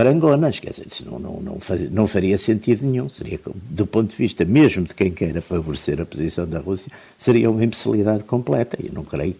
parangonas, 0.00 0.58
quer 0.58 0.70
dizer, 0.70 0.86
isso 0.90 1.04
não, 1.04 1.18
não, 1.18 1.40
não, 1.40 1.60
fazia, 1.60 1.90
não 1.92 2.06
faria 2.06 2.38
sentido 2.38 2.86
nenhum, 2.86 3.06
seria, 3.06 3.38
do 3.54 3.86
ponto 3.86 4.08
de 4.08 4.16
vista 4.16 4.46
mesmo 4.46 4.84
de 4.84 4.94
quem 4.94 5.10
queira 5.10 5.42
favorecer 5.42 6.00
a 6.00 6.06
posição 6.06 6.48
da 6.48 6.58
Rússia, 6.58 6.90
seria 7.18 7.50
uma 7.50 7.62
imbecilidade 7.62 8.24
completa, 8.24 8.78
e 8.82 8.90
não 8.90 9.04
creio 9.04 9.36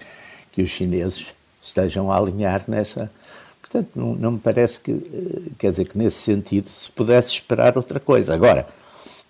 que 0.52 0.60
os 0.60 0.68
chineses 0.68 1.28
estejam 1.62 2.12
a 2.12 2.18
alinhar 2.18 2.62
nessa, 2.68 3.10
portanto, 3.62 3.88
não, 3.96 4.14
não 4.14 4.32
me 4.32 4.38
parece 4.38 4.80
que, 4.80 4.90
eh, 4.90 5.50
quer 5.58 5.70
dizer, 5.70 5.86
que 5.86 5.96
nesse 5.96 6.18
sentido 6.18 6.68
se 6.68 6.92
pudesse 6.92 7.30
esperar 7.30 7.78
outra 7.78 7.98
coisa. 7.98 8.34
Agora, 8.34 8.68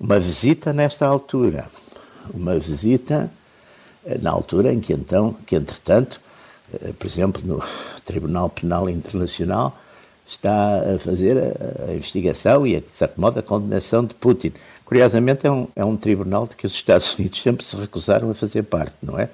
uma 0.01 0.19
visita 0.19 0.73
nesta 0.73 1.07
altura, 1.07 1.69
uma 2.35 2.59
visita 2.59 3.31
eh, 4.05 4.19
na 4.21 4.33
altura 4.33 4.73
em 4.73 4.81
que 4.81 4.93
então, 4.93 5.37
que 5.47 5.55
entretanto, 5.55 6.21
eh, 6.75 6.93
por 6.99 7.07
exemplo, 7.07 7.41
no 7.45 7.63
Tribunal 8.05 8.51
Penal 8.51 8.91
Internacional 8.91 9.79
está 10.31 10.95
a 10.95 10.99
fazer 10.99 11.37
a, 11.37 11.91
a 11.91 11.95
investigação 11.95 12.67
e, 12.67 12.81
de 12.81 12.91
certo 12.93 13.21
modo, 13.21 13.39
a 13.39 13.43
condenação 13.43 14.05
de 14.05 14.15
Putin. 14.15 14.53
Curiosamente, 14.85 15.47
é 15.47 15.51
um, 15.51 15.69
é 15.77 15.85
um 15.85 15.97
tribunal 15.97 16.47
de 16.47 16.57
que 16.57 16.67
os 16.67 16.73
Estados 16.73 17.17
Unidos 17.19 17.41
sempre 17.41 17.65
se 17.65 17.77
recusaram 17.77 18.31
a 18.31 18.35
fazer 18.35 18.63
parte, 18.65 18.95
não 19.03 19.19
é? 19.19 19.29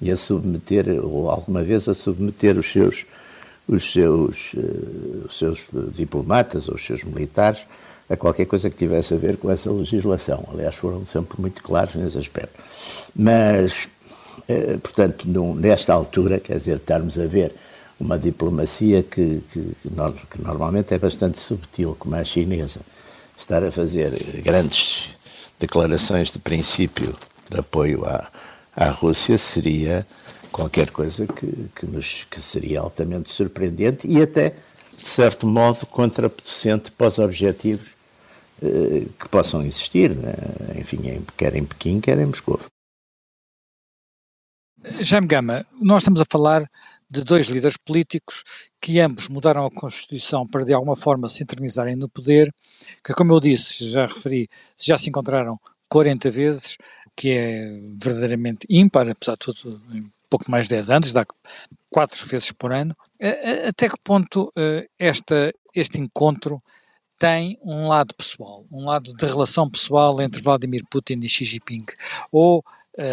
E 0.00 0.10
a 0.10 0.16
submeter, 0.16 0.86
ou 1.02 1.30
alguma 1.30 1.62
vez 1.62 1.88
a 1.88 1.94
submeter 1.94 2.58
os 2.58 2.70
seus, 2.70 3.04
os 3.68 3.92
seus, 3.92 4.52
uh, 4.54 5.26
os 5.26 5.38
seus 5.38 5.66
diplomatas 5.92 6.68
ou 6.68 6.74
os 6.74 6.84
seus 6.84 7.04
militares 7.04 7.60
a 8.08 8.16
qualquer 8.16 8.44
coisa 8.44 8.68
que 8.68 8.76
tivesse 8.76 9.14
a 9.14 9.16
ver 9.16 9.36
com 9.36 9.50
essa 9.50 9.70
legislação. 9.70 10.46
Aliás, 10.52 10.74
foram 10.74 11.04
sempre 11.04 11.40
muito 11.40 11.62
claros 11.62 11.94
nesse 11.94 12.18
aspecto. 12.18 12.62
Mas, 13.14 13.88
uh, 14.48 14.78
portanto, 14.78 15.26
nesta 15.54 15.92
altura, 15.92 16.38
quer 16.38 16.56
dizer, 16.56 16.76
estarmos 16.76 17.18
a 17.18 17.26
ver 17.26 17.54
uma 17.98 18.18
diplomacia 18.18 19.02
que, 19.02 19.42
que, 19.52 19.76
que, 20.30 20.42
normalmente 20.42 20.94
é 20.94 20.98
bastante 20.98 21.38
subtil, 21.38 21.96
como 21.98 22.16
a 22.16 22.24
chinesa, 22.24 22.80
estar 23.36 23.62
a 23.62 23.70
fazer 23.70 24.12
grandes 24.42 25.08
declarações 25.58 26.30
de 26.30 26.38
princípio 26.38 27.14
de 27.50 27.60
apoio 27.60 28.04
à, 28.04 28.28
à 28.74 28.90
Rússia 28.90 29.38
seria 29.38 30.06
qualquer 30.50 30.90
coisa 30.90 31.26
que, 31.26 31.70
que, 31.74 31.86
nos, 31.86 32.26
que 32.30 32.40
seria 32.40 32.80
altamente 32.80 33.30
surpreendente 33.30 34.06
e 34.06 34.22
até, 34.22 34.54
de 34.96 35.02
certo 35.02 35.46
modo, 35.46 35.86
contraproducente 35.86 36.90
para 36.90 37.08
os 37.08 37.18
objetivos 37.18 37.88
eh, 38.62 39.06
que 39.18 39.28
possam 39.28 39.62
existir, 39.62 40.10
né? 40.10 40.34
enfim, 40.78 41.22
quer 41.36 41.56
em 41.56 41.64
Pequim, 41.64 42.00
quer 42.00 42.18
em 42.18 42.26
Moscou. 42.26 42.60
Jaime 45.00 45.26
Gama, 45.26 45.66
nós 45.80 46.02
estamos 46.02 46.20
a 46.20 46.26
falar 46.30 46.70
de 47.08 47.24
dois 47.24 47.46
líderes 47.46 47.76
políticos 47.76 48.44
que 48.80 49.00
ambos 49.00 49.28
mudaram 49.28 49.64
a 49.64 49.70
Constituição 49.70 50.46
para 50.46 50.64
de 50.64 50.74
alguma 50.74 50.94
forma 50.94 51.28
se 51.28 51.42
internizarem 51.42 51.96
no 51.96 52.08
poder, 52.08 52.52
que 53.02 53.14
como 53.14 53.32
eu 53.32 53.40
disse, 53.40 53.90
já 53.90 54.06
referi, 54.06 54.48
já 54.78 54.98
se 54.98 55.08
encontraram 55.08 55.58
40 55.88 56.30
vezes, 56.30 56.76
que 57.16 57.30
é 57.30 57.80
verdadeiramente 57.98 58.66
ímpar, 58.68 59.08
apesar 59.08 59.32
de 59.32 59.38
tudo, 59.38 59.80
em 59.92 60.10
pouco 60.28 60.50
mais 60.50 60.66
de 60.66 60.74
10 60.74 60.90
anos, 60.90 61.12
dá 61.12 61.24
quatro 61.88 62.26
vezes 62.26 62.52
por 62.52 62.72
ano. 62.72 62.94
Até 63.66 63.88
que 63.88 63.96
ponto 64.04 64.52
eh, 64.56 64.86
esta, 64.98 65.52
este 65.74 65.98
encontro 65.98 66.62
tem 67.18 67.58
um 67.62 67.88
lado 67.88 68.14
pessoal, 68.14 68.66
um 68.70 68.84
lado 68.84 69.14
de 69.14 69.24
relação 69.24 69.70
pessoal 69.70 70.20
entre 70.20 70.42
Vladimir 70.42 70.82
Putin 70.90 71.20
e 71.22 71.28
Xi 71.28 71.44
Jinping? 71.44 71.86
Ou 72.30 72.62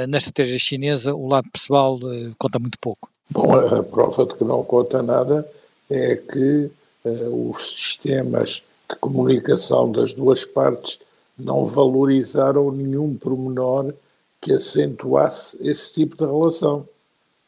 na 0.08 0.18
estratégia 0.18 0.60
chinesa 0.60 1.14
o 1.16 1.28
lado 1.28 1.50
pessoal 1.52 1.98
eh, 2.04 2.32
conta 2.38 2.60
muito 2.60 2.78
pouco? 2.80 3.10
Bom, 3.30 3.54
a 3.56 3.82
prova 3.82 4.26
de 4.26 4.36
que 4.36 4.44
não 4.44 4.64
conta 4.64 5.02
nada 5.02 5.50
é 5.90 6.16
que 6.16 6.70
uh, 7.06 7.52
os 7.52 7.72
sistemas 7.72 8.62
de 8.90 8.96
comunicação 8.98 9.92
das 9.92 10.14
duas 10.14 10.44
partes 10.44 11.00
não 11.38 11.66
valorizaram 11.66 12.72
nenhum 12.72 13.16
pormenor 13.16 13.94
que 14.42 14.54
acentuasse 14.54 15.58
esse 15.62 15.94
tipo 15.94 16.16
de 16.18 16.26
relação. 16.26 16.88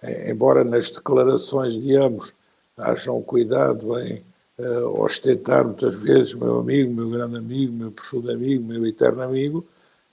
É, 0.02 0.32
embora 0.32 0.63
nas 0.63 0.90
declarações 0.90 1.74
de 1.74 1.96
ambos 1.96 2.34
hajam 2.78 3.22
cuidado 3.22 4.00
em 4.00 4.22
uh, 4.60 5.02
ostentar 5.02 5.66
muitas 5.66 5.94
vezes 5.96 6.34
meu 6.34 6.60
amigo, 6.60 6.94
meu 6.94 7.10
grande 7.10 7.38
amigo, 7.38 7.74
meu 7.74 7.92
profundo 7.92 8.32
amigo, 8.32 8.63
meu 8.63 8.86
eterno 8.88 9.22
amigo, 9.22 9.66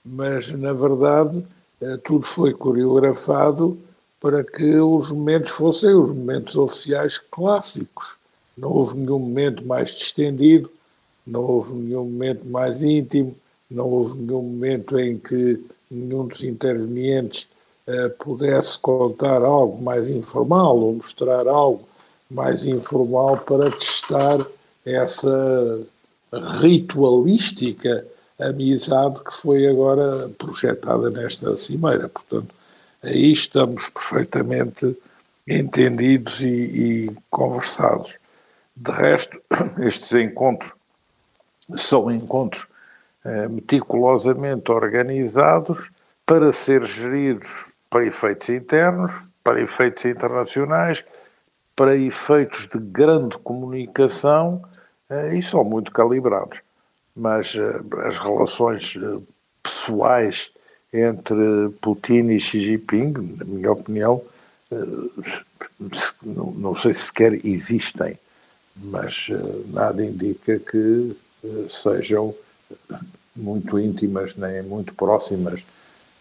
mas 0.05 0.51
na 0.51 0.73
verdade 0.73 1.45
tudo 2.05 2.27
foi 2.27 2.53
coreografado 2.53 3.79
para 4.21 4.45
que 4.45 4.77
os 4.77 5.11
momentos 5.11 5.51
fossem 5.51 5.95
os 5.95 6.11
momentos 6.11 6.55
oficiais 6.57 7.19
clássicos. 7.19 8.15
Não 8.57 8.71
houve 8.71 8.99
nenhum 8.99 9.19
momento 9.19 9.65
mais 9.65 9.91
distendido, 9.91 10.71
não 11.27 11.43
houve 11.43 11.73
nenhum 11.73 12.05
momento 12.05 12.47
mais 12.47 12.83
íntimo, 12.83 13.35
não 13.71 13.89
houve 13.89 14.19
nenhum 14.19 14.43
momento 14.43 14.99
em 14.99 15.17
que 15.17 15.65
nenhum 15.91 16.27
dos 16.27 16.43
intervenientes 16.43 17.49
uh, 17.87 18.11
pudesse 18.23 18.79
contar 18.79 19.43
algo 19.43 19.83
mais 19.83 20.07
informal 20.07 20.79
ou 20.79 20.95
mostrar 20.95 21.49
algo 21.49 21.89
mais 22.31 22.63
informal 22.65 23.39
para 23.39 23.71
testar 23.71 24.47
essa 24.85 25.81
ritualística 26.61 28.07
amizade 28.49 29.23
que 29.23 29.37
foi 29.37 29.67
agora 29.67 30.29
projetada 30.39 31.11
nesta 31.11 31.51
cimeira. 31.53 32.09
Portanto, 32.09 32.55
aí 33.03 33.33
estamos 33.33 33.89
perfeitamente 33.89 34.97
entendidos 35.47 36.41
e, 36.43 36.47
e 36.47 37.17
conversados. 37.29 38.15
De 38.75 38.91
resto, 38.91 39.41
estes 39.81 40.13
encontros 40.13 40.73
são 41.77 42.11
encontros 42.11 42.67
eh, 43.25 43.49
meticulosamente 43.49 44.71
organizados 44.73 45.91
para 46.25 46.53
ser 46.53 46.85
geridos 46.85 47.67
para 47.91 48.07
efeitos 48.07 48.49
internos, 48.49 49.13
para 49.43 49.61
efeitos 49.61 50.05
internacionais, 50.05 51.05
para 51.75 51.97
efeitos 51.97 52.69
de 52.69 52.79
grande 52.79 53.37
comunicação 53.39 54.63
eh, 55.11 55.37
e 55.37 55.43
são 55.43 55.65
muito 55.65 55.91
calibrados. 55.91 56.61
Mas 57.15 57.55
eh, 57.55 57.81
as 58.07 58.19
relações 58.19 58.95
eh, 58.97 59.21
pessoais 59.63 60.51
entre 60.93 61.35
Putin 61.81 62.31
e 62.31 62.41
Xi 62.41 62.61
Jinping, 62.61 63.13
na 63.39 63.45
minha 63.45 63.73
opinião, 63.73 64.23
eh, 64.71 64.77
não 66.23 66.75
sei 66.75 66.95
se 66.95 67.05
sequer 67.05 67.45
existem, 67.45 68.19
mas 68.77 69.29
nada 69.69 70.05
indica 70.05 70.59
que 70.59 71.17
sejam 71.69 72.35
muito 73.35 73.79
íntimas, 73.79 74.37
nem 74.37 74.63
muito 74.63 74.95
próximas, 74.95 75.65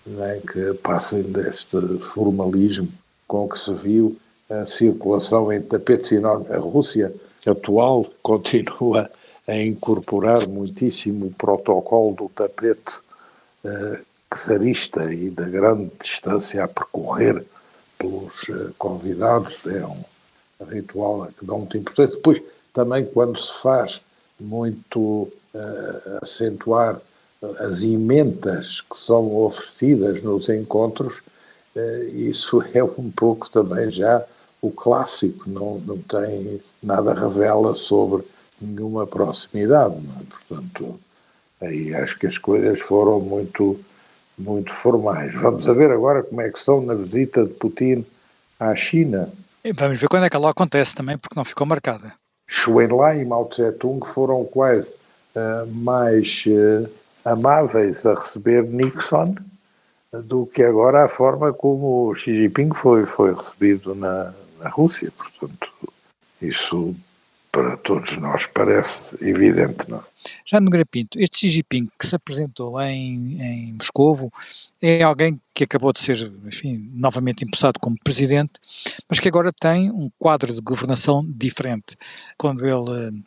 nem 0.05 0.41
que 0.41 0.73
passem 0.75 1.23
deste 1.23 1.77
formalismo 1.99 2.89
com 3.27 3.47
que 3.47 3.59
se 3.59 3.73
viu 3.73 4.17
a 4.49 4.65
circulação 4.65 5.51
em 5.53 5.61
tapetes 5.61 6.11
enormes. 6.11 6.49
A 6.51 6.57
Rússia 6.57 7.13
atual 7.45 8.05
continua 8.23 9.09
a 9.49 9.55
incorporar 9.61 10.47
muitíssimo 10.47 11.27
o 11.27 11.31
protocolo 11.31 12.15
do 12.15 12.29
tapete 12.29 12.99
czarista 14.29 15.11
e 15.13 15.29
da 15.29 15.45
grande 15.45 15.91
distância 16.01 16.63
a 16.63 16.67
percorrer 16.67 17.43
pelos 17.97 18.47
eh, 18.49 18.71
convidados, 18.77 19.65
é 19.65 19.85
um 19.85 20.03
ritual 20.69 21.27
que 21.37 21.45
dá 21.45 21.53
muita 21.53 21.77
importância. 21.77 22.15
Depois, 22.15 22.41
também 22.73 23.05
quando 23.05 23.39
se 23.39 23.51
faz 23.61 24.01
muito 24.39 24.99
uh, 24.99 26.19
acentuar 26.21 27.01
as 27.59 27.83
emendas 27.83 28.81
que 28.81 28.97
são 28.97 29.35
oferecidas 29.35 30.23
nos 30.23 30.47
encontros, 30.47 31.21
uh, 31.75 32.03
isso 32.13 32.63
é 32.73 32.83
um 32.83 33.11
pouco 33.13 33.49
também 33.49 33.89
já 33.89 34.23
o 34.61 34.71
clássico, 34.71 35.49
não, 35.49 35.79
não 35.79 35.97
tem 35.97 36.61
nada 36.83 37.13
revela 37.13 37.73
sobre 37.75 38.23
nenhuma 38.61 39.05
proximidade. 39.07 39.95
É? 39.95 40.23
Portanto, 40.29 40.99
aí 41.61 41.93
acho 41.93 42.17
que 42.17 42.27
as 42.27 42.37
coisas 42.37 42.79
foram 42.79 43.19
muito 43.19 43.79
muito 44.37 44.73
formais. 44.73 45.33
Vamos 45.33 45.67
a 45.67 45.73
ver 45.73 45.91
agora 45.91 46.23
como 46.23 46.39
é 46.39 46.49
que 46.49 46.59
são 46.59 46.81
na 46.81 46.93
visita 46.93 47.43
de 47.43 47.49
Putin 47.49 48.05
à 48.57 48.73
China. 48.73 49.29
E 49.63 49.73
vamos 49.73 49.99
ver 49.99 50.07
quando 50.07 50.25
é 50.25 50.29
que 50.29 50.35
ela 50.35 50.49
acontece 50.49 50.95
também, 50.95 51.17
porque 51.17 51.35
não 51.35 51.43
ficou 51.43 51.67
marcada. 51.67 52.13
Enlai 52.81 53.21
e 53.21 53.25
Mao 53.25 53.45
Tse-tung 53.45 54.05
foram 54.05 54.45
quase 54.45 54.93
uh, 55.35 55.67
mais 55.67 56.45
uh, 56.47 56.89
amáveis 57.25 58.05
a 58.05 58.15
receber 58.15 58.63
Nixon 58.63 59.35
do 60.11 60.45
que 60.47 60.63
agora 60.63 61.05
a 61.05 61.09
forma 61.09 61.53
como 61.53 62.13
Xi 62.15 62.33
Jinping 62.33 62.73
foi, 62.73 63.05
foi 63.05 63.33
recebido 63.33 63.93
na, 63.93 64.33
na 64.59 64.69
Rússia. 64.69 65.11
Portanto, 65.15 65.71
isso 66.41 66.95
para 67.51 67.77
todos 67.77 68.15
nós 68.17 68.45
parece 68.45 69.15
evidente. 69.21 69.89
Não? 69.89 69.97
É? 69.97 70.01
Já 70.45 70.59
no 70.59 70.69
Pinto, 70.85 71.19
este 71.19 71.39
Xi 71.39 71.49
Jinping 71.49 71.89
que 71.97 72.07
se 72.07 72.15
apresentou 72.15 72.79
em, 72.81 73.41
em 73.41 73.73
Moscovo 73.73 74.31
é 74.81 75.03
alguém 75.03 75.39
que 75.53 75.63
acabou 75.63 75.91
de 75.91 75.99
ser, 75.99 76.31
enfim, 76.45 76.89
novamente 76.93 77.43
impulsado 77.43 77.79
como 77.79 77.97
presidente, 78.03 78.53
mas 79.09 79.19
que 79.19 79.27
agora 79.27 79.51
tem 79.51 79.91
um 79.91 80.09
quadro 80.17 80.53
de 80.53 80.61
governação 80.61 81.25
diferente. 81.27 81.97
Quando 82.37 82.65
ele 82.65 83.23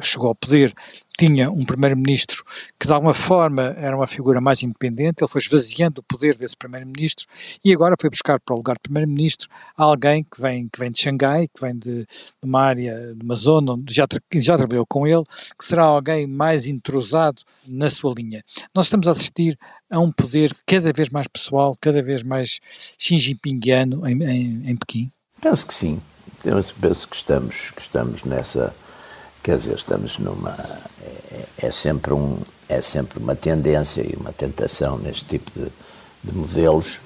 chegou 0.00 0.28
ao 0.28 0.34
poder, 0.34 0.72
tinha 1.16 1.50
um 1.50 1.64
primeiro-ministro 1.64 2.42
que 2.78 2.86
de 2.86 2.92
alguma 2.92 3.14
forma 3.14 3.62
era 3.78 3.96
uma 3.96 4.06
figura 4.06 4.40
mais 4.40 4.62
independente, 4.62 5.22
ele 5.22 5.30
foi 5.30 5.40
esvaziando 5.40 6.00
o 6.00 6.04
poder 6.04 6.34
desse 6.34 6.56
primeiro-ministro 6.56 7.26
e 7.64 7.72
agora 7.72 7.94
foi 8.00 8.10
buscar 8.10 8.40
para 8.40 8.54
o 8.54 8.56
lugar 8.56 8.74
de 8.74 8.80
primeiro-ministro 8.80 9.48
alguém 9.76 10.24
que 10.24 10.40
vem, 10.40 10.68
que 10.68 10.78
vem 10.78 10.90
de 10.90 11.00
Xangai, 11.00 11.46
que 11.46 11.60
vem 11.60 11.76
de, 11.76 12.04
de 12.04 12.06
uma 12.42 12.62
área, 12.62 13.14
de 13.14 13.24
uma 13.24 13.36
zona 13.36 13.72
onde 13.72 13.94
já, 13.94 14.06
já 14.34 14.56
trabalhou 14.56 14.84
com 14.86 15.06
ele, 15.06 15.24
que 15.58 15.64
será 15.64 15.84
alguém 15.84 16.26
mais 16.26 16.66
entrosado 16.66 17.42
na 17.66 17.88
sua 17.88 18.12
linha. 18.16 18.42
Nós 18.74 18.86
estamos 18.86 19.06
a 19.06 19.12
assistir 19.12 19.56
a 19.90 20.00
um 20.00 20.10
poder 20.10 20.52
cada 20.66 20.92
vez 20.92 21.08
mais 21.10 21.28
pessoal, 21.28 21.76
cada 21.80 22.02
vez 22.02 22.22
mais 22.22 22.58
Xi 22.98 23.18
Jinpingiano 23.18 24.06
em, 24.06 24.22
em, 24.22 24.70
em 24.70 24.76
Pequim? 24.76 25.12
Penso 25.40 25.66
que 25.66 25.74
sim. 25.74 26.00
penso 26.42 27.08
que 27.08 27.16
estamos, 27.16 27.70
que 27.70 27.82
estamos 27.82 28.24
nessa 28.24 28.74
Quer 29.44 29.58
dizer, 29.58 29.74
estamos 29.74 30.18
numa. 30.18 30.56
É, 31.02 31.66
é, 31.66 31.70
sempre, 31.70 32.14
um, 32.14 32.38
é 32.66 32.80
sempre 32.80 33.18
uma 33.18 33.36
tendência 33.36 34.00
e 34.00 34.16
uma 34.16 34.32
tentação 34.32 34.96
neste 34.96 35.26
tipo 35.26 35.50
de, 35.54 35.70
de 36.24 36.34
modelos. 36.34 36.98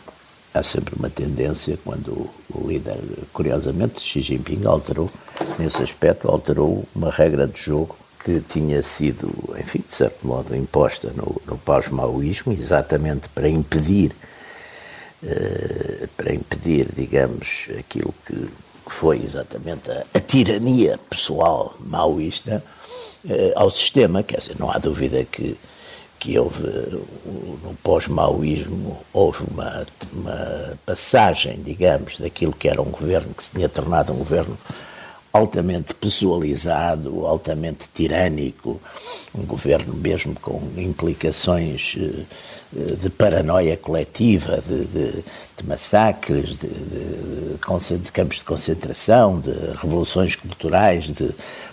Há 0.55 0.62
sempre 0.62 0.94
uma 0.94 1.11
tendência 1.11 1.77
quando 1.85 2.12
o, 2.12 2.31
o, 2.55 2.68
líder, 2.68 2.96
curiosamente, 3.33 4.01
Xi 4.01 4.20
Jinping 4.20 4.64
alterou, 4.66 5.11
nesse 5.59 5.83
aspecto, 5.83 6.29
alterou 6.29 6.87
uma 6.94 7.11
regra 7.11 7.44
de 7.44 7.61
jogo 7.61 7.96
que 8.24 8.38
tinha 8.38 8.83
sido, 8.83 9.29
enfim, 9.59 9.83
de 9.87 9.92
certo 9.92 10.24
modo, 10.24 10.55
imposta 10.55 11.11
no, 11.16 11.42
no 11.44 11.59
pós-maoísmo, 11.59 12.53
exatamente 12.53 13.29
para 13.31 13.48
impedir, 13.48 14.12
uh, 15.24 16.09
para 16.16 16.33
impedir, 16.33 16.88
digamos, 16.94 17.66
aquilo 17.77 18.14
que 18.24 18.48
foi 18.92 19.18
exatamente 19.18 19.90
a, 19.90 20.05
a 20.14 20.20
tirania 20.20 20.98
pessoal 21.11 21.74
maoísta 21.81 22.62
eh, 23.29 23.53
ao 23.55 23.70
sistema. 23.70 24.22
Quer 24.22 24.38
dizer, 24.38 24.57
não 24.59 24.70
há 24.70 24.79
dúvida 24.79 25.24
que, 25.24 25.57
que 26.18 26.38
houve, 26.38 26.62
no 27.62 27.77
pós-maoísmo, 27.83 28.98
houve 29.12 29.44
uma, 29.51 29.87
uma 30.12 30.79
passagem, 30.85 31.61
digamos, 31.62 32.18
daquilo 32.18 32.53
que 32.53 32.68
era 32.68 32.83
um 32.83 32.90
governo 32.90 33.33
que 33.35 33.44
se 33.44 33.53
tinha 33.53 33.68
tornado 33.68 34.12
um 34.12 34.16
governo 34.16 34.57
altamente 35.33 35.95
pessoalizado, 35.95 37.27
altamente 37.27 37.88
tirânico, 37.93 38.81
um 39.35 39.45
governo 39.45 39.95
mesmo 39.95 40.35
com 40.35 40.61
implicações 40.77 41.97
eh, 42.77 42.97
de 43.01 43.09
paranoia 43.11 43.77
coletiva, 43.77 44.62
de, 44.67 44.85
de, 44.87 45.25
de 45.57 45.67
massacres, 45.67 46.57
de, 46.57 46.69
de, 46.69 48.12
campos 48.12 48.38
de 48.38 48.45
concentração, 48.45 49.41
de 49.41 49.53
revoluções 49.81 50.35
culturais, 50.37 51.05
de 51.05 51.31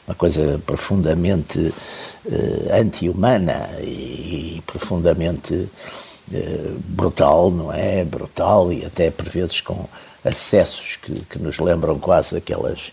uma 0.07 0.15
coisa 0.15 0.61
profundamente 0.65 1.59
uh, 1.59 2.73
anti-humana 2.73 3.69
e, 3.81 4.57
e, 4.57 4.63
profundamente 4.65 5.53
uh, 5.53 6.79
brutal, 6.85 7.51
não 7.51 7.73
é? 7.73 8.05
Brutal 8.05 8.71
e 8.71 8.85
até 8.85 9.09
por 9.09 9.27
vezes 9.27 9.59
com 9.61 9.85
acessos 10.23 10.95
que, 10.97 11.13
que 11.25 11.39
nos 11.39 11.59
lembram 11.59 11.99
quase 11.99 12.37
aquelas 12.37 12.91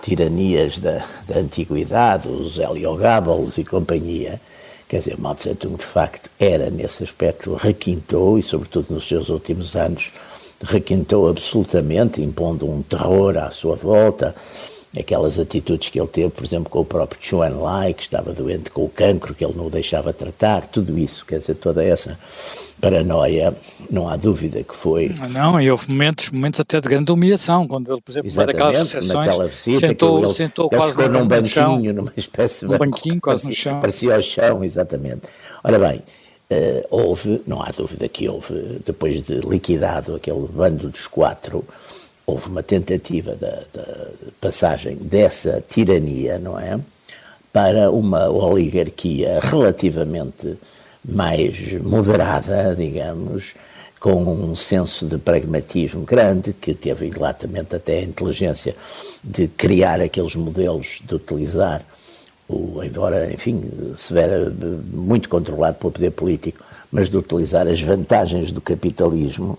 tiranias 0.00 0.78
da, 0.78 1.04
da 1.26 1.38
antiguidade, 1.38 2.28
os 2.28 2.58
Heliogábalos 2.58 3.58
e 3.58 3.64
companhia. 3.64 4.40
Quer 4.88 4.98
dizer, 4.98 5.18
Mao 5.18 5.34
Tse-tung, 5.34 5.76
de 5.76 5.84
facto, 5.84 6.28
era, 6.38 6.68
nesse 6.68 7.04
aspecto, 7.04 7.54
requintou, 7.54 8.38
e 8.38 8.42
sobretudo 8.42 8.92
nos 8.92 9.06
seus 9.06 9.28
últimos 9.28 9.76
anos, 9.76 10.10
requintou 10.62 11.28
absolutamente, 11.28 12.20
impondo 12.20 12.68
um 12.68 12.82
terror 12.82 13.36
à 13.38 13.50
sua 13.50 13.76
volta, 13.76 14.34
aquelas 14.98 15.38
atitudes 15.38 15.88
que 15.88 16.00
ele 16.00 16.08
teve, 16.08 16.30
por 16.30 16.44
exemplo, 16.44 16.68
com 16.68 16.80
o 16.80 16.84
próprio 16.84 17.20
Chuan 17.22 17.60
Lai, 17.60 17.94
que 17.94 18.02
estava 18.02 18.32
doente 18.32 18.70
com 18.70 18.84
o 18.84 18.88
cancro, 18.88 19.34
que 19.34 19.44
ele 19.44 19.54
não 19.56 19.66
o 19.66 19.70
deixava 19.70 20.12
tratar, 20.12 20.66
tudo 20.66 20.98
isso, 20.98 21.24
quer 21.24 21.38
dizer, 21.38 21.54
toda 21.54 21.84
essa 21.84 22.18
paranoia, 22.80 23.54
não 23.90 24.08
há 24.08 24.16
dúvida 24.16 24.62
que 24.62 24.74
foi. 24.74 25.14
Ah, 25.20 25.28
não, 25.28 25.60
e 25.60 25.70
houve 25.70 25.88
momentos, 25.88 26.30
momentos 26.30 26.60
até 26.60 26.80
de 26.80 26.88
grande 26.88 27.12
humilhação, 27.12 27.68
quando 27.68 27.92
ele, 27.92 28.00
por 28.00 28.10
exemplo, 28.10 28.30
numa 28.30 28.46
daquelas 28.46 28.78
recepções, 28.78 29.38
visita, 29.38 29.86
sentou, 29.86 30.18
ele, 30.24 30.34
sentou 30.34 30.68
ele 30.72 30.76
quase 30.76 30.92
ficou 30.92 31.08
num 31.08 31.28
banquinho, 31.28 31.48
chão, 31.48 31.78
numa 31.78 32.12
espécie 32.16 32.66
de 32.66 32.78
banquinho, 32.78 33.20
quase 33.20 33.46
no 33.46 33.52
chão. 33.52 33.80
Parecia 33.80 34.16
ao 34.16 34.22
chão, 34.22 34.64
exatamente. 34.64 35.22
Ora 35.62 35.78
bem, 35.78 36.02
Uh, 36.52 36.82
houve, 36.90 37.40
não 37.46 37.62
há 37.62 37.68
dúvida 37.70 38.08
que 38.08 38.28
houve, 38.28 38.80
depois 38.84 39.24
de 39.24 39.34
liquidado 39.34 40.16
aquele 40.16 40.48
bando 40.48 40.88
dos 40.88 41.06
quatro, 41.06 41.64
houve 42.30 42.48
uma 42.48 42.62
tentativa 42.62 43.34
da, 43.34 43.62
passagem 44.40 44.96
dessa 44.96 45.62
tirania, 45.68 46.38
não 46.38 46.58
é? 46.58 46.78
Para 47.52 47.90
uma 47.90 48.28
oligarquia 48.28 49.40
relativamente 49.42 50.56
mais 51.04 51.72
moderada, 51.82 52.74
digamos, 52.76 53.54
com 53.98 54.22
um 54.22 54.54
senso 54.54 55.06
de 55.06 55.18
pragmatismo 55.18 56.04
grande, 56.04 56.52
que 56.52 56.72
teve 56.72 57.06
exatamente 57.06 57.74
até 57.76 57.98
a 57.98 58.02
inteligência 58.02 58.74
de 59.22 59.48
criar 59.48 60.00
aqueles 60.00 60.36
modelos, 60.36 61.02
de 61.04 61.14
utilizar 61.14 61.84
o, 62.48 62.82
embora, 62.82 63.32
enfim, 63.32 63.62
severa, 63.96 64.52
muito 64.92 65.28
controlado 65.28 65.76
pelo 65.78 65.92
poder 65.92 66.10
político, 66.10 66.64
mas 66.90 67.08
de 67.08 67.16
utilizar 67.16 67.66
as 67.68 67.80
vantagens 67.80 68.50
do 68.50 68.60
capitalismo 68.60 69.58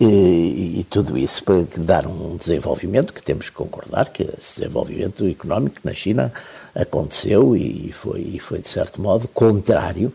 e, 0.00 0.80
e, 0.80 0.84
tudo 0.84 1.16
isso 1.16 1.44
para 1.44 1.64
dar 1.76 2.06
um 2.06 2.36
desenvolvimento 2.36 3.12
que 3.12 3.22
temos 3.22 3.48
que 3.48 3.54
concordar 3.54 4.10
que 4.10 4.24
esse 4.38 4.60
desenvolvimento 4.60 5.26
económico 5.26 5.76
na 5.84 5.94
China 5.94 6.32
aconteceu 6.74 7.56
e 7.56 7.92
foi, 7.92 8.20
e 8.20 8.40
foi 8.40 8.58
de 8.58 8.68
certo 8.68 9.00
modo 9.00 9.28
contrário, 9.28 10.12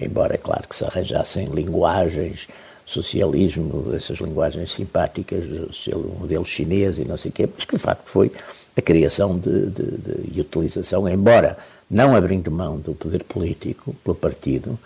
embora 0.00 0.34
é 0.34 0.38
claro 0.38 0.68
que 0.68 0.76
se 0.76 0.84
arranjassem 0.84 1.46
linguagens 1.46 2.46
socialismo, 2.84 3.92
essas 3.96 4.18
linguagens 4.18 4.70
simpáticas, 4.70 5.44
o 5.92 6.20
modelo 6.20 6.46
chinês 6.46 6.98
e 6.98 7.04
não 7.04 7.16
sei 7.16 7.30
o 7.30 7.34
quê, 7.34 7.48
mas 7.52 7.64
que 7.64 7.74
de 7.74 7.82
facto 7.82 8.08
foi 8.08 8.30
a 8.76 8.80
criação 8.80 9.36
de, 9.36 9.70
de, 9.70 9.90
de, 9.90 10.36
e 10.36 10.40
utilização, 10.40 11.08
embora 11.08 11.58
não 11.90 12.14
abrindo 12.14 12.48
mão 12.48 12.78
do 12.78 12.94
poder 12.94 13.24
político 13.24 13.92
pelo 14.04 14.14
partido, 14.14 14.78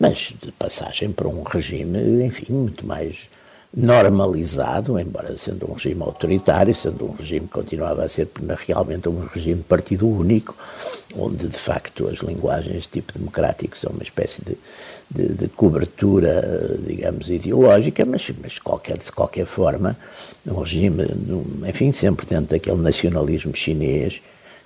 mas 0.00 0.32
de 0.40 0.52
passagem 0.52 1.10
para 1.10 1.26
um 1.26 1.42
regime, 1.42 2.24
enfim, 2.24 2.52
muito 2.52 2.86
mais 2.86 3.28
normalizado, 3.76 4.98
embora 4.98 5.36
sendo 5.36 5.70
um 5.70 5.74
regime 5.74 6.02
autoritário, 6.02 6.74
sendo 6.74 7.04
um 7.04 7.12
regime 7.12 7.46
que 7.46 7.52
continuava 7.52 8.02
a 8.02 8.08
ser 8.08 8.28
realmente 8.66 9.08
um 9.08 9.26
regime 9.26 9.62
partido 9.62 10.08
único, 10.08 10.56
onde 11.14 11.46
de 11.46 11.56
facto 11.56 12.08
as 12.08 12.20
linguagens 12.20 12.84
de 12.84 12.88
tipo 12.88 13.12
democrático 13.12 13.76
são 13.76 13.90
uma 13.92 14.02
espécie 14.02 14.42
de, 14.42 14.56
de, 15.10 15.34
de 15.34 15.48
cobertura, 15.48 16.78
digamos, 16.86 17.28
ideológica, 17.28 18.04
mas, 18.06 18.30
mas 18.40 18.58
qualquer, 18.58 18.96
de 18.96 19.12
qualquer 19.12 19.46
forma, 19.46 19.96
um 20.46 20.60
regime, 20.60 21.04
enfim, 21.68 21.92
sempre 21.92 22.26
dentro 22.26 22.50
daquele 22.50 22.80
nacionalismo 22.80 23.54
chinês, 23.54 24.22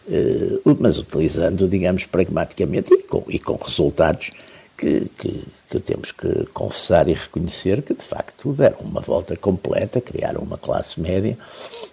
eh, 0.08 0.60
mas 0.78 0.98
utilizando, 0.98 1.68
digamos, 1.68 2.06
pragmaticamente 2.06 2.94
e 2.94 3.02
com, 3.02 3.24
e 3.28 3.38
com 3.38 3.56
resultados 3.56 4.30
que, 4.76 5.08
que, 5.18 5.44
que, 5.72 5.80
temos 5.80 6.12
que 6.12 6.44
confessar 6.52 7.08
e 7.08 7.14
reconhecer 7.14 7.80
que, 7.80 7.94
de 7.94 8.02
facto, 8.02 8.52
deram 8.52 8.80
uma 8.80 9.00
volta 9.00 9.34
completa, 9.36 10.02
criaram 10.02 10.42
uma 10.42 10.58
classe 10.58 11.00
média, 11.00 11.36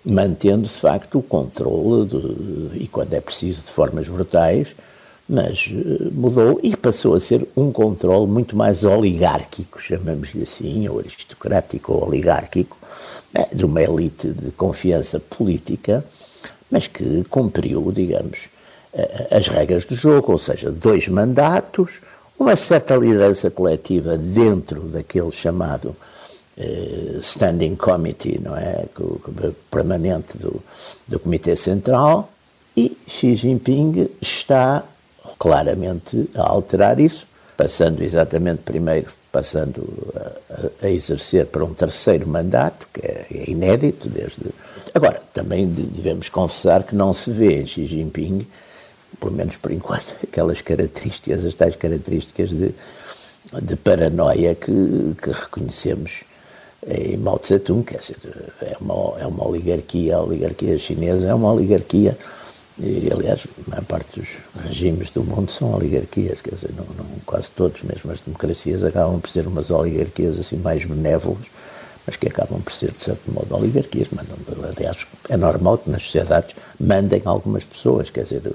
mantendo, 0.04 0.64
de 0.64 0.70
facto, 0.70 1.20
o 1.20 1.24
controle, 1.24 2.06
de, 2.10 2.84
e 2.84 2.88
quando 2.88 3.14
é 3.14 3.22
preciso, 3.22 3.64
de 3.64 3.72
formas 3.72 4.10
brutais, 4.10 4.76
mas 5.28 5.72
eh, 5.72 6.10
mudou 6.12 6.60
e 6.62 6.76
passou 6.76 7.16
a 7.16 7.20
ser 7.22 7.48
um 7.56 7.72
controle 7.72 8.30
muito 8.30 8.58
mais 8.58 8.84
oligárquico, 8.84 9.80
chamamos-lhe 9.80 10.44
assim, 10.44 10.88
ou 10.90 11.00
aristocrático 11.00 11.94
ou 11.94 12.08
oligárquico, 12.08 12.76
né, 13.34 13.48
de 13.54 13.64
uma 13.64 13.82
elite 13.82 14.28
de 14.30 14.52
confiança 14.52 15.22
política, 15.22 16.04
mas 16.70 16.88
que 16.88 17.24
cumpriu, 17.30 17.92
digamos, 17.94 18.50
as 19.32 19.48
regras 19.48 19.86
do 19.86 19.96
jogo, 19.96 20.32
ou 20.32 20.38
seja, 20.38 20.72
dois 20.72 21.08
mandatos, 21.08 22.02
uma 22.40 22.56
certa 22.56 22.96
liderança 22.96 23.52
coletiva 23.52 24.18
dentro 24.18 24.82
daquele 24.84 25.32
chamado 25.32 25.96
eh, 26.58 27.18
Standing 27.20 27.76
Committee, 27.76 28.40
não 28.42 28.56
é? 28.56 28.86
permanente 29.70 30.38
do, 30.38 30.64
do 31.06 31.20
Comitê 31.20 31.56
Central, 31.56 32.32
e 32.76 32.98
Xi 33.06 33.36
Jinping 33.36 34.10
está 34.22 34.84
claramente 35.38 36.30
a 36.34 36.48
alterar 36.50 37.00
isso, 37.00 37.28
passando 37.58 38.02
exatamente 38.02 38.62
primeiro, 38.64 39.12
passando 39.34 39.86
a, 40.16 40.86
a 40.88 40.90
exercer 40.90 41.46
para 41.48 41.66
um 41.66 41.74
terceiro 41.74 42.26
mandato, 42.26 42.88
que 42.94 43.02
é, 43.06 43.26
é 43.32 43.50
inédito 43.50 44.08
desde. 44.08 44.38
Agora, 44.94 45.22
também 45.34 45.68
devemos 45.68 46.30
confessar 46.30 46.84
que 46.84 46.96
não 46.96 47.14
se 47.14 47.32
vê 47.32 47.68
Xi 47.68 47.86
Jinping 47.86 48.48
pelo 49.20 49.32
menos 49.32 49.56
por 49.58 49.72
enquanto, 49.72 50.16
aquelas 50.24 50.62
características, 50.62 51.46
as 51.46 51.56
tais 51.56 51.76
características 51.76 52.50
de, 52.50 52.74
de 53.62 53.76
paranoia 53.76 54.56
que, 54.56 54.72
que 55.22 55.32
reconhecemos 55.32 56.24
em 56.88 57.18
Mao 57.18 57.38
Tse-tung, 57.38 57.84
quer 57.84 58.00
dizer, 58.00 58.18
é 58.62 58.78
uma, 58.80 59.20
é 59.20 59.28
uma 59.28 59.48
oligarquia, 59.48 60.16
a 60.16 60.24
oligarquia 60.24 60.78
chinesa 60.78 61.28
é 61.28 61.34
uma 61.34 61.52
oligarquia 61.52 62.18
E, 62.82 63.10
aliás, 63.12 63.46
a 63.68 63.70
maior 63.70 63.84
parte 63.86 64.20
dos 64.20 64.30
regimes 64.64 65.12
do 65.12 65.22
mundo 65.22 65.52
são 65.52 65.74
oligarquias, 65.74 66.40
quer 66.40 66.56
dizer, 66.56 66.72
não, 66.78 66.86
não, 66.98 67.06
quase 67.26 67.52
todos, 67.52 67.82
mesmo 67.84 68.10
as 68.10 68.22
democracias, 68.22 68.86
acabam 68.86 69.20
por 69.20 69.30
ser 69.30 69.46
umas 69.46 69.70
oligarquias 69.70 70.40
assim 70.40 70.56
mais 70.56 70.86
benévolas, 70.86 71.46
mas 72.10 72.18
que 72.18 72.28
acabam 72.28 72.60
por 72.60 72.74
ser, 72.74 72.90
de 72.90 73.04
certo 73.04 73.32
modo, 73.32 73.56
oligarquias. 73.56 74.08
Mandam, 74.10 74.36
aliás, 74.76 75.06
é 75.30 75.38
normal 75.38 75.78
que 75.78 75.92
nas 75.92 76.02
sociedades 76.02 76.56
mandem 76.80 77.22
algumas 77.24 77.64
pessoas, 77.64 78.10
quer 78.10 78.24
dizer, 78.24 78.52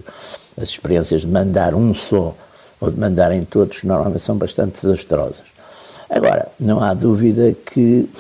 as 0.61 0.71
experiências 0.71 1.21
de 1.21 1.29
mandar 1.29 1.73
um 1.73 1.95
só 1.95 2.35
ou 2.81 2.91
de 2.91 2.99
mandarem 2.99 3.45
todos 3.45 3.85
normalmente 3.85 4.23
são 4.23 4.37
bastante 4.37 4.83
desastrosas. 4.83 5.45
Agora, 6.11 6.49
não 6.59 6.83
há 6.83 6.95
dúvida 6.95 7.55
que 7.65 8.11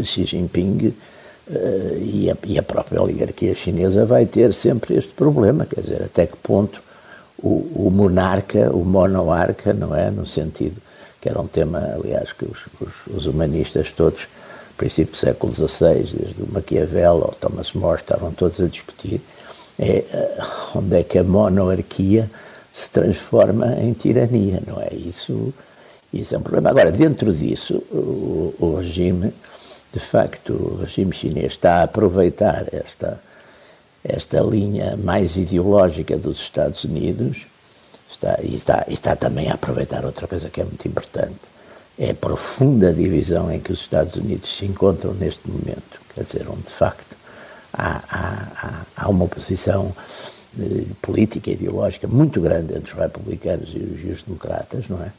Xi 0.00 0.24
Jinping 0.24 0.94
uh, 1.48 1.98
e, 1.98 2.30
a, 2.30 2.36
e, 2.46 2.56
a, 2.56 2.62
própria 2.62 3.02
oligarquia 3.02 3.52
chinesa 3.52 4.06
vai 4.06 4.26
ter 4.26 4.54
sempre 4.54 4.94
este 4.94 5.12
problema, 5.12 5.66
quer 5.66 5.80
dizer, 5.80 6.02
até 6.04 6.24
que 6.24 6.36
ponto 6.36 6.80
o, 7.36 7.88
o 7.88 7.90
monarca, 7.90 8.70
o 8.72 8.84
monarca, 8.84 9.74
não 9.74 9.92
é, 9.92 10.08
no 10.08 10.24
sentido 10.24 10.80
que 11.26 11.30
era 11.30 11.40
um 11.40 11.48
tema, 11.48 11.80
aliás, 11.96 12.32
que 12.32 12.44
os, 12.44 12.68
os, 12.80 13.14
os 13.16 13.26
humanistas 13.26 13.90
todos, 13.90 14.28
princípio 14.76 15.12
do 15.12 15.16
século 15.16 15.52
XVI, 15.52 15.94
desde 15.94 16.42
o 16.42 16.52
Maquiavel 16.52 17.24
ao 17.24 17.32
Thomas 17.32 17.72
More, 17.72 18.00
estavam 18.00 18.32
todos 18.32 18.60
a 18.60 18.66
discutir, 18.66 19.20
é 19.78 20.04
uh, 20.12 20.78
onde 20.78 20.96
é 20.96 21.02
que 21.02 21.18
a 21.18 21.24
monarquia 21.24 22.30
se 22.72 22.90
transforma 22.90 23.74
em 23.80 23.92
tirania, 23.92 24.62
não 24.66 24.80
é? 24.80 24.94
Isso, 24.94 25.52
isso 26.12 26.34
é 26.34 26.38
um 26.38 26.42
problema. 26.42 26.70
Agora, 26.70 26.92
dentro 26.92 27.32
disso, 27.32 27.82
o, 27.90 28.54
o 28.58 28.76
regime 28.76 29.32
de 29.96 30.00
facto, 30.00 30.52
o 30.52 30.76
regime 30.82 31.12
chinês 31.14 31.52
está 31.52 31.76
a 31.76 31.82
aproveitar 31.84 32.66
esta, 32.70 33.18
esta 34.04 34.40
linha 34.40 34.94
mais 34.96 35.38
ideológica 35.38 36.18
dos 36.18 36.38
Estados 36.38 36.84
Unidos 36.84 37.46
está, 38.10 38.38
e, 38.42 38.54
está, 38.54 38.84
e 38.88 38.92
está 38.92 39.16
também 39.16 39.48
a 39.50 39.54
aproveitar 39.54 40.04
outra 40.04 40.28
coisa 40.28 40.50
que 40.50 40.60
é 40.60 40.64
muito 40.64 40.86
importante. 40.86 41.40
É 41.98 42.10
a 42.10 42.14
profunda 42.14 42.92
divisão 42.92 43.50
em 43.50 43.58
que 43.58 43.72
os 43.72 43.80
Estados 43.80 44.16
Unidos 44.16 44.56
se 44.56 44.66
encontram 44.66 45.14
neste 45.14 45.48
momento. 45.48 46.00
Quer 46.14 46.24
dizer, 46.24 46.46
onde 46.48 46.62
de 46.62 46.70
facto 46.70 47.16
há, 47.72 48.02
há, 48.10 48.84
há 48.96 49.08
uma 49.08 49.24
oposição 49.24 49.94
eh, 50.60 50.84
política 51.00 51.50
e 51.50 51.54
ideológica 51.54 52.06
muito 52.06 52.40
grande 52.40 52.74
entre 52.74 52.92
os 52.92 52.98
republicanos 52.98 53.70
e 53.74 53.78
os, 53.78 54.04
e 54.04 54.08
os 54.08 54.22
democratas, 54.22 54.88
não 54.88 55.02
é? 55.02 55.12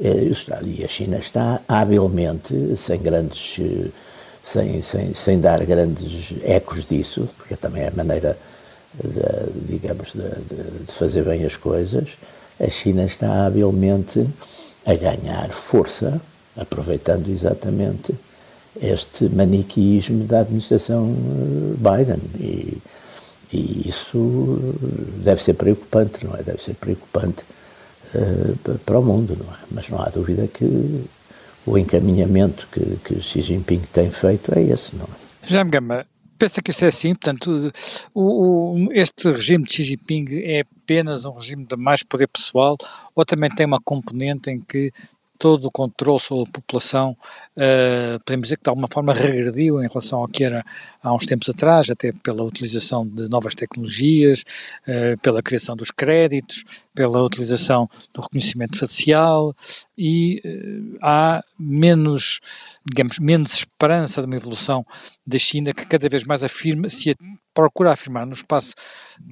E, 0.00 0.80
e 0.80 0.84
a 0.84 0.88
China 0.88 1.18
está 1.18 1.60
habilmente, 1.68 2.76
sem 2.76 3.00
grandes 3.00 3.56
eh, 3.60 3.88
sem, 4.48 4.80
sem, 4.80 5.12
sem 5.12 5.40
dar 5.40 5.64
grandes 5.64 6.32
ecos 6.42 6.84
disso, 6.84 7.28
porque 7.36 7.54
também 7.54 7.82
é 7.82 7.88
a 7.88 7.92
maneira, 7.92 8.38
de, 8.94 9.72
digamos, 9.72 10.12
de, 10.14 10.84
de 10.86 10.92
fazer 10.92 11.22
bem 11.24 11.44
as 11.44 11.56
coisas, 11.56 12.16
a 12.58 12.68
China 12.68 13.04
está 13.04 13.46
habilmente 13.46 14.26
a 14.88 14.94
ganhar 14.94 15.50
força, 15.50 16.18
aproveitando 16.56 17.28
exatamente 17.28 18.14
este 18.80 19.28
maniqueísmo 19.28 20.24
da 20.24 20.40
administração 20.40 21.14
eh, 21.14 21.74
Biden. 21.76 22.20
E, 22.40 22.78
e 23.52 23.86
isso 23.86 24.58
deve 25.22 25.42
ser 25.42 25.54
preocupante, 25.54 26.24
não 26.24 26.34
é? 26.34 26.42
Deve 26.42 26.62
ser 26.62 26.74
preocupante 26.74 27.44
uh, 28.14 28.78
para 28.84 28.98
o 28.98 29.02
mundo, 29.02 29.36
não 29.38 29.46
é? 29.52 29.58
Mas 29.70 29.88
não 29.88 30.00
há 30.00 30.08
dúvida 30.10 30.46
que 30.46 31.04
o 31.66 31.78
encaminhamento 31.78 32.68
que, 32.70 32.98
que 33.04 33.22
Xi 33.22 33.40
Jinping 33.40 33.82
tem 33.92 34.10
feito 34.10 34.52
é 34.54 34.62
esse, 34.62 34.96
não 34.96 35.04
é? 35.06 35.64
Gama, 35.64 36.06
pensa 36.38 36.62
que 36.62 36.70
isso 36.70 36.84
é 36.84 36.88
assim, 36.88 37.14
portanto, 37.14 37.72
o, 38.14 38.86
o, 38.86 38.92
este 38.92 39.30
regime 39.30 39.64
de 39.64 39.72
Xi 39.74 39.82
Jinping 39.82 40.26
é 40.42 40.60
apenas 40.60 41.24
um 41.24 41.32
regime 41.32 41.66
de 41.66 41.76
mais 41.76 42.02
poder 42.02 42.28
pessoal 42.28 42.76
ou 43.14 43.24
também 43.24 43.50
tem 43.50 43.66
uma 43.66 43.80
componente 43.80 44.50
em 44.50 44.60
que 44.60 44.92
todo 45.38 45.66
o 45.66 45.70
controle 45.70 46.18
sobre 46.20 46.48
a 46.48 46.52
população, 46.52 47.16
uh, 47.56 48.18
podemos 48.24 48.46
dizer 48.46 48.56
que 48.56 48.64
de 48.64 48.70
alguma 48.70 48.88
forma 48.92 49.14
regrediu 49.14 49.80
em 49.82 49.86
relação 49.86 50.20
ao 50.20 50.28
que 50.28 50.44
era 50.44 50.64
há 51.02 51.14
uns 51.14 51.26
tempos 51.26 51.48
atrás, 51.48 51.88
até 51.90 52.12
pela 52.12 52.42
utilização 52.42 53.06
de 53.06 53.28
novas 53.28 53.54
tecnologias, 53.54 54.42
uh, 54.86 55.18
pela 55.22 55.42
criação 55.42 55.76
dos 55.76 55.90
créditos, 55.90 56.64
pela 56.94 57.22
utilização 57.22 57.88
do 58.12 58.20
reconhecimento 58.20 58.78
facial 58.78 59.54
e 59.96 60.42
uh, 60.44 60.98
há 61.02 61.42
menos, 61.58 62.40
digamos, 62.84 63.18
menos 63.18 63.54
esperança 63.54 64.20
de 64.20 64.26
uma 64.26 64.36
evolução 64.36 64.84
da 65.26 65.38
China 65.38 65.72
que 65.72 65.86
cada 65.86 66.08
vez 66.08 66.24
mais 66.24 66.42
afirma, 66.42 66.90
se 66.90 67.14
procura 67.54 67.92
afirmar 67.92 68.26
no 68.26 68.32
espaço 68.32 68.72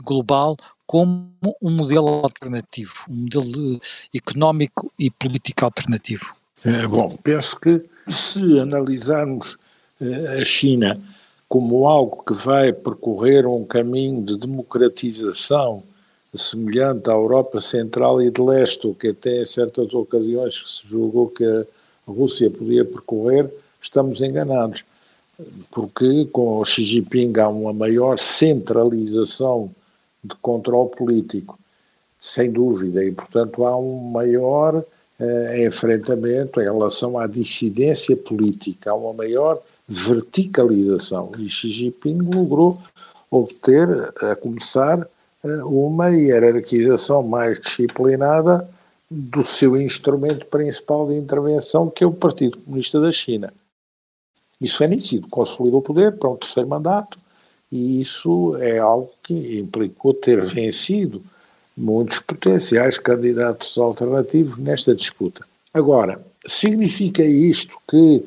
global 0.04 0.56
como 0.86 1.28
um 1.60 1.70
modelo 1.70 2.08
alternativo, 2.08 3.06
um 3.10 3.22
modelo 3.22 3.80
económico 4.14 4.92
e 4.98 5.10
político 5.10 5.64
alternativo? 5.64 6.34
É, 6.64 6.86
bom, 6.86 7.08
penso 7.22 7.58
que 7.58 7.82
se 8.08 8.58
analisarmos 8.58 9.58
eh, 10.00 10.38
a 10.40 10.44
China 10.44 11.00
como 11.48 11.86
algo 11.86 12.22
que 12.24 12.32
vai 12.32 12.72
percorrer 12.72 13.46
um 13.46 13.64
caminho 13.64 14.22
de 14.22 14.36
democratização 14.36 15.82
semelhante 16.34 17.08
à 17.08 17.14
Europa 17.14 17.60
Central 17.60 18.20
e 18.20 18.30
de 18.30 18.40
Leste, 18.40 18.86
o 18.86 18.94
que 18.94 19.08
até 19.08 19.42
em 19.42 19.46
certas 19.46 19.94
ocasiões 19.94 20.54
se 20.66 20.88
julgou 20.88 21.28
que 21.28 21.44
a 21.44 21.64
Rússia 22.06 22.50
podia 22.50 22.84
percorrer, 22.84 23.50
estamos 23.80 24.20
enganados. 24.20 24.84
Porque 25.70 26.26
com 26.26 26.58
o 26.58 26.64
Xi 26.64 26.82
Jinping 26.82 27.38
há 27.38 27.48
uma 27.48 27.72
maior 27.72 28.18
centralização 28.18 29.70
de 30.26 30.34
controle 30.36 30.90
político, 30.90 31.58
sem 32.20 32.50
dúvida, 32.50 33.04
e 33.04 33.12
portanto 33.12 33.64
há 33.64 33.76
um 33.76 34.10
maior 34.10 34.84
eh, 35.18 35.66
enfrentamento 35.66 36.60
em 36.60 36.64
relação 36.64 37.18
à 37.18 37.26
dissidência 37.26 38.16
política, 38.16 38.90
há 38.90 38.94
uma 38.94 39.12
maior 39.12 39.62
verticalização, 39.88 41.32
e 41.38 41.48
Xi 41.48 41.70
Jinping 41.70 42.18
logrou 42.18 42.78
obter, 43.30 43.88
a 44.20 44.34
começar, 44.36 45.06
eh, 45.44 45.64
uma 45.64 46.08
hierarquização 46.08 47.22
mais 47.22 47.60
disciplinada 47.60 48.68
do 49.10 49.44
seu 49.44 49.80
instrumento 49.80 50.46
principal 50.46 51.06
de 51.06 51.14
intervenção, 51.14 51.88
que 51.88 52.02
é 52.02 52.06
o 52.06 52.12
Partido 52.12 52.58
Comunista 52.58 53.00
da 53.00 53.12
China. 53.12 53.52
Isso 54.60 54.82
é 54.82 54.88
nítido, 54.88 55.28
consolidou 55.28 55.80
o 55.80 55.82
poder 55.82 56.18
para 56.18 56.30
um 56.30 56.36
terceiro 56.36 56.68
mandato, 56.68 57.18
e 57.76 58.00
isso 58.00 58.56
é 58.56 58.78
algo 58.78 59.10
que 59.22 59.58
implicou 59.58 60.14
ter 60.14 60.42
vencido 60.44 61.20
muitos 61.76 62.18
potenciais 62.20 62.98
candidatos 62.98 63.76
alternativos 63.76 64.56
nesta 64.56 64.94
disputa. 64.94 65.44
Agora, 65.74 66.18
significa 66.46 67.22
isto 67.22 67.76
que 67.88 68.24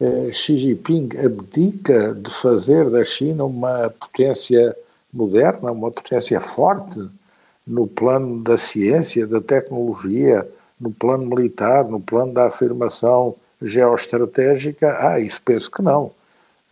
eh, 0.00 0.30
Xi 0.32 0.56
Jinping 0.56 1.08
abdica 1.24 2.14
de 2.14 2.32
fazer 2.32 2.88
da 2.88 3.04
China 3.04 3.44
uma 3.44 3.90
potência 3.90 4.74
moderna, 5.12 5.72
uma 5.72 5.90
potência 5.90 6.40
forte 6.40 7.00
no 7.66 7.86
plano 7.88 8.42
da 8.42 8.56
ciência, 8.56 9.26
da 9.26 9.40
tecnologia, 9.40 10.46
no 10.80 10.92
plano 10.92 11.26
militar, 11.26 11.84
no 11.84 12.00
plano 12.00 12.32
da 12.32 12.46
afirmação 12.46 13.34
geoestratégica? 13.60 14.96
Ah, 15.00 15.18
isso 15.18 15.40
penso 15.44 15.70
que 15.70 15.82
não. 15.82 16.12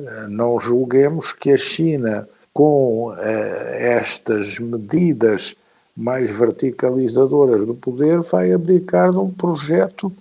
Eh, 0.07 0.27
não 0.29 0.59
julguemos 0.59 1.33
que 1.33 1.53
a 1.53 1.57
China, 1.57 2.29
com 2.53 3.15
eh, 3.19 3.97
estas 3.99 4.59
medidas 4.59 5.55
mais 5.97 6.31
verticalizadoras 6.31 7.67
do 7.67 7.75
poder, 7.75 8.21
vai 8.21 8.53
abdicar 8.53 9.11
de 9.11 9.19
um 9.19 9.31
projeto 9.31 10.13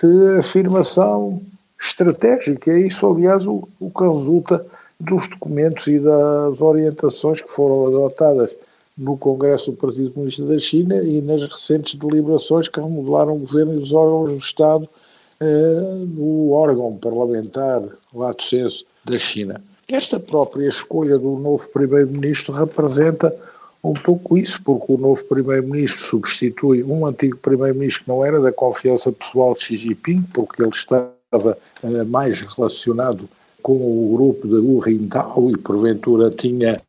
de 0.00 0.38
afirmação 0.38 1.42
estratégica. 1.80 2.70
É 2.70 2.80
isso, 2.80 3.06
aliás, 3.06 3.46
o, 3.46 3.68
o 3.78 3.90
que 3.90 4.02
resulta 4.02 4.64
dos 4.98 5.28
documentos 5.28 5.86
e 5.86 5.98
das 5.98 6.60
orientações 6.60 7.40
que 7.40 7.52
foram 7.52 7.86
adotadas 7.86 8.50
no 8.96 9.16
Congresso 9.16 9.70
do 9.70 9.76
Partido 9.76 10.10
Comunista 10.10 10.44
da 10.44 10.58
China 10.58 10.96
e 10.96 11.22
nas 11.22 11.42
recentes 11.48 11.94
deliberações 11.94 12.68
que 12.68 12.80
remodelaram 12.80 13.34
o 13.34 13.38
governo 13.38 13.74
e 13.74 13.78
os 13.78 13.92
órgãos 13.92 14.28
do 14.28 14.36
Estado 14.36 14.88
eh, 15.40 16.04
no 16.06 16.50
órgão 16.50 16.94
parlamentar, 16.98 17.82
lato 18.14 18.42
senso, 18.42 18.84
da 19.10 19.18
China. 19.18 19.60
Esta 19.88 20.18
própria 20.18 20.68
escolha 20.68 21.18
do 21.18 21.36
novo 21.36 21.68
primeiro-ministro 21.68 22.54
representa 22.54 23.34
um 23.82 23.94
pouco 23.94 24.36
isso, 24.36 24.60
porque 24.62 24.92
o 24.92 24.98
novo 24.98 25.24
primeiro-ministro 25.24 26.04
substitui 26.04 26.82
um 26.82 27.06
antigo 27.06 27.38
primeiro-ministro 27.38 28.04
que 28.04 28.08
não 28.08 28.24
era 28.24 28.40
da 28.40 28.52
confiança 28.52 29.10
pessoal 29.10 29.54
de 29.54 29.62
Xi 29.62 29.76
Jinping, 29.76 30.22
porque 30.34 30.62
ele 30.62 30.70
estava 30.70 31.56
uh, 31.82 32.06
mais 32.06 32.40
relacionado 32.40 33.28
com 33.62 33.72
o 33.72 34.12
grupo 34.14 34.46
de 34.46 34.54
Hu 34.54 34.82
Jintao 34.84 35.50
e 35.50 35.56
porventura 35.56 36.30
tinha 36.30 36.80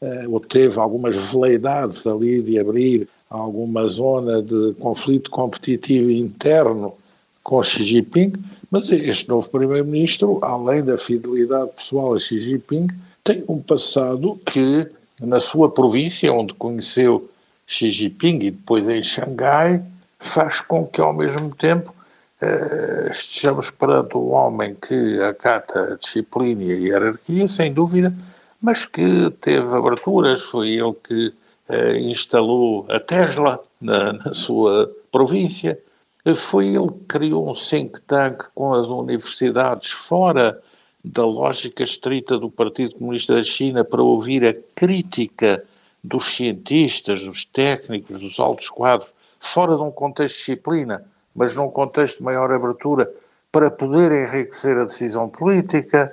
uh, 0.00 0.32
ou 0.32 0.40
teve 0.40 0.78
algumas 0.78 1.16
veleidades 1.30 2.06
ali 2.06 2.42
de 2.42 2.58
abrir 2.58 3.08
alguma 3.28 3.88
zona 3.88 4.42
de 4.42 4.74
conflito 4.78 5.30
competitivo 5.30 6.10
interno 6.10 6.94
com 7.42 7.62
Xi 7.62 7.84
Jinping, 7.84 8.32
mas 8.70 8.90
este 8.90 9.28
novo 9.28 9.48
primeiro-ministro, 9.48 10.38
além 10.42 10.82
da 10.82 10.98
fidelidade 10.98 11.70
pessoal 11.76 12.14
a 12.14 12.18
Xi 12.18 12.40
Jinping, 12.40 12.88
tem 13.22 13.44
um 13.48 13.60
passado 13.60 14.38
que 14.46 14.86
na 15.20 15.40
sua 15.40 15.70
província, 15.70 16.32
onde 16.32 16.54
conheceu 16.54 17.30
Xi 17.66 17.90
Jinping 17.90 18.38
e 18.42 18.50
depois 18.50 18.88
em 18.88 19.02
Xangai, 19.02 19.82
faz 20.18 20.60
com 20.60 20.86
que, 20.86 21.00
ao 21.00 21.12
mesmo 21.12 21.54
tempo, 21.54 21.94
uh, 22.42 23.10
estejamos 23.10 23.70
perante 23.70 24.16
um 24.16 24.32
homem 24.32 24.74
que 24.74 25.20
acata 25.20 25.92
a 25.92 25.96
disciplina 25.96 26.62
e 26.62 26.72
a 26.72 26.76
hierarquia, 26.76 27.48
sem 27.48 27.72
dúvida, 27.72 28.14
mas 28.60 28.84
que 28.84 29.30
teve 29.40 29.66
aberturas, 29.74 30.42
foi 30.42 30.70
ele 30.70 30.94
que 31.04 31.28
uh, 31.68 31.96
instalou 31.96 32.86
a 32.88 33.00
Tesla 33.00 33.60
na, 33.80 34.12
na 34.12 34.34
sua 34.34 34.90
província, 35.10 35.78
foi 36.34 36.68
ele 36.68 36.88
que 36.88 37.04
criou 37.06 37.48
um 37.48 37.52
think 37.52 38.00
tank 38.02 38.44
com 38.54 38.74
as 38.74 38.88
universidades 38.88 39.92
fora 39.92 40.60
da 41.04 41.24
lógica 41.24 41.84
estrita 41.84 42.36
do 42.36 42.50
Partido 42.50 42.96
Comunista 42.96 43.34
da 43.34 43.44
China 43.44 43.84
para 43.84 44.02
ouvir 44.02 44.44
a 44.44 44.52
crítica 44.74 45.62
dos 46.02 46.34
cientistas, 46.34 47.22
dos 47.22 47.44
técnicos, 47.44 48.20
dos 48.20 48.40
altos 48.40 48.68
quadros, 48.68 49.08
fora 49.38 49.76
de 49.76 49.82
um 49.82 49.90
contexto 49.90 50.34
de 50.34 50.40
disciplina, 50.40 51.04
mas 51.34 51.54
num 51.54 51.70
contexto 51.70 52.18
de 52.18 52.24
maior 52.24 52.50
abertura, 52.50 53.08
para 53.52 53.70
poder 53.70 54.12
enriquecer 54.12 54.76
a 54.76 54.84
decisão 54.84 55.28
política. 55.28 56.12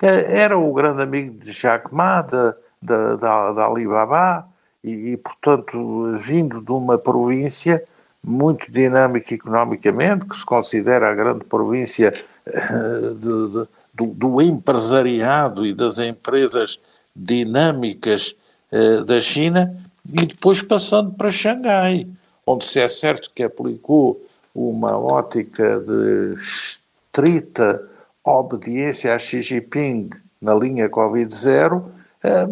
Eh, 0.00 0.40
era 0.40 0.56
o 0.56 0.72
grande 0.72 1.02
amigo 1.02 1.44
de 1.44 1.52
Jack 1.52 1.92
Ma, 1.92 2.22
da, 2.22 2.54
da, 2.80 3.16
da, 3.16 3.52
da 3.52 3.66
Alibaba, 3.66 4.46
e, 4.82 5.12
e, 5.12 5.16
portanto, 5.16 6.16
vindo 6.16 6.60
de 6.60 6.72
uma 6.72 6.96
província 6.96 7.84
muito 8.22 8.70
dinâmica 8.70 9.34
economicamente, 9.34 10.26
que 10.26 10.36
se 10.36 10.44
considera 10.44 11.10
a 11.10 11.14
grande 11.14 11.44
província 11.44 12.12
uh, 12.46 13.14
de, 13.14 13.48
de, 13.48 13.68
do, 13.94 14.06
do, 14.06 14.42
empresariado 14.42 15.64
e 15.64 15.72
das 15.72 15.98
empresas 15.98 16.78
dinâmicas 17.16 18.34
uh, 18.70 19.04
da 19.04 19.20
China, 19.20 19.74
e 20.12 20.26
depois 20.26 20.62
passando 20.62 21.12
para 21.12 21.32
Xangai, 21.32 22.06
onde 22.46 22.64
se 22.64 22.80
é 22.80 22.88
certo 22.88 23.30
que 23.34 23.42
aplicou 23.42 24.20
uma 24.54 24.98
ótica 24.98 25.80
de 25.80 26.34
estrita 26.34 27.82
obediência 28.22 29.14
a 29.14 29.18
Xi 29.18 29.40
Jinping 29.42 30.10
na 30.40 30.54
linha 30.54 30.90
Covid-0, 30.90 31.78
uh, 31.78 31.90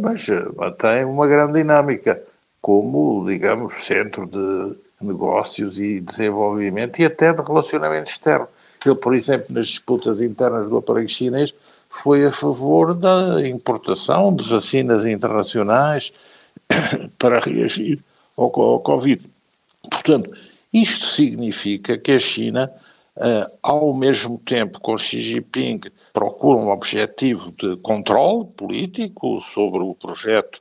mas 0.00 0.26
mantém 0.56 1.04
uma 1.04 1.26
grande 1.26 1.54
dinâmica 1.54 2.22
como, 2.60 3.24
digamos, 3.26 3.84
centro 3.84 4.26
de 4.26 4.87
negócios 5.00 5.78
e 5.78 6.00
desenvolvimento 6.00 7.00
e 7.00 7.04
até 7.04 7.32
de 7.32 7.42
relacionamento 7.42 8.10
externo. 8.10 8.48
Ele, 8.84 8.94
por 8.94 9.14
exemplo, 9.14 9.46
nas 9.50 9.68
disputas 9.68 10.20
internas 10.20 10.68
do 10.68 10.76
aparelho 10.76 11.08
chinês, 11.08 11.54
foi 11.88 12.24
a 12.24 12.30
favor 12.30 12.94
da 12.94 13.46
importação 13.46 14.34
de 14.34 14.48
vacinas 14.48 15.04
internacionais 15.06 16.12
para 17.18 17.40
reagir 17.40 18.00
ao, 18.36 18.44
ao 18.60 18.80
Covid. 18.80 19.24
Portanto, 19.90 20.30
isto 20.72 21.06
significa 21.06 21.96
que 21.96 22.12
a 22.12 22.18
China, 22.18 22.70
uh, 23.16 23.50
ao 23.62 23.94
mesmo 23.94 24.38
tempo 24.38 24.80
com 24.80 24.98
Xi 24.98 25.22
Jinping, 25.22 25.80
procura 26.12 26.58
um 26.58 26.68
objetivo 26.68 27.52
de 27.52 27.76
controle 27.78 28.46
político 28.56 29.40
sobre 29.40 29.80
o 29.80 29.94
projeto 29.94 30.60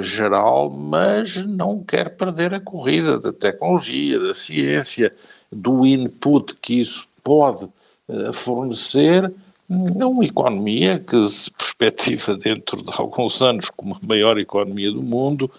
geral, 0.00 0.70
mas 0.70 1.36
não 1.36 1.82
quer 1.82 2.16
perder 2.16 2.54
a 2.54 2.60
corrida 2.60 3.18
da 3.18 3.32
tecnologia, 3.32 4.20
da 4.20 4.32
ciência, 4.32 5.12
do 5.50 5.84
input 5.84 6.54
que 6.62 6.80
isso 6.80 7.08
pode 7.24 7.64
uh, 8.08 8.32
fornecer 8.32 9.24
a 9.68 10.06
uma 10.06 10.24
economia 10.24 10.98
que 10.98 11.26
se 11.26 11.50
perspectiva 11.58 12.36
dentro 12.36 12.82
de 12.82 12.92
alguns 12.96 13.42
anos 13.42 13.70
como 13.70 13.94
a 13.96 14.06
maior 14.06 14.38
economia 14.38 14.92
do 14.92 15.02
mundo, 15.02 15.50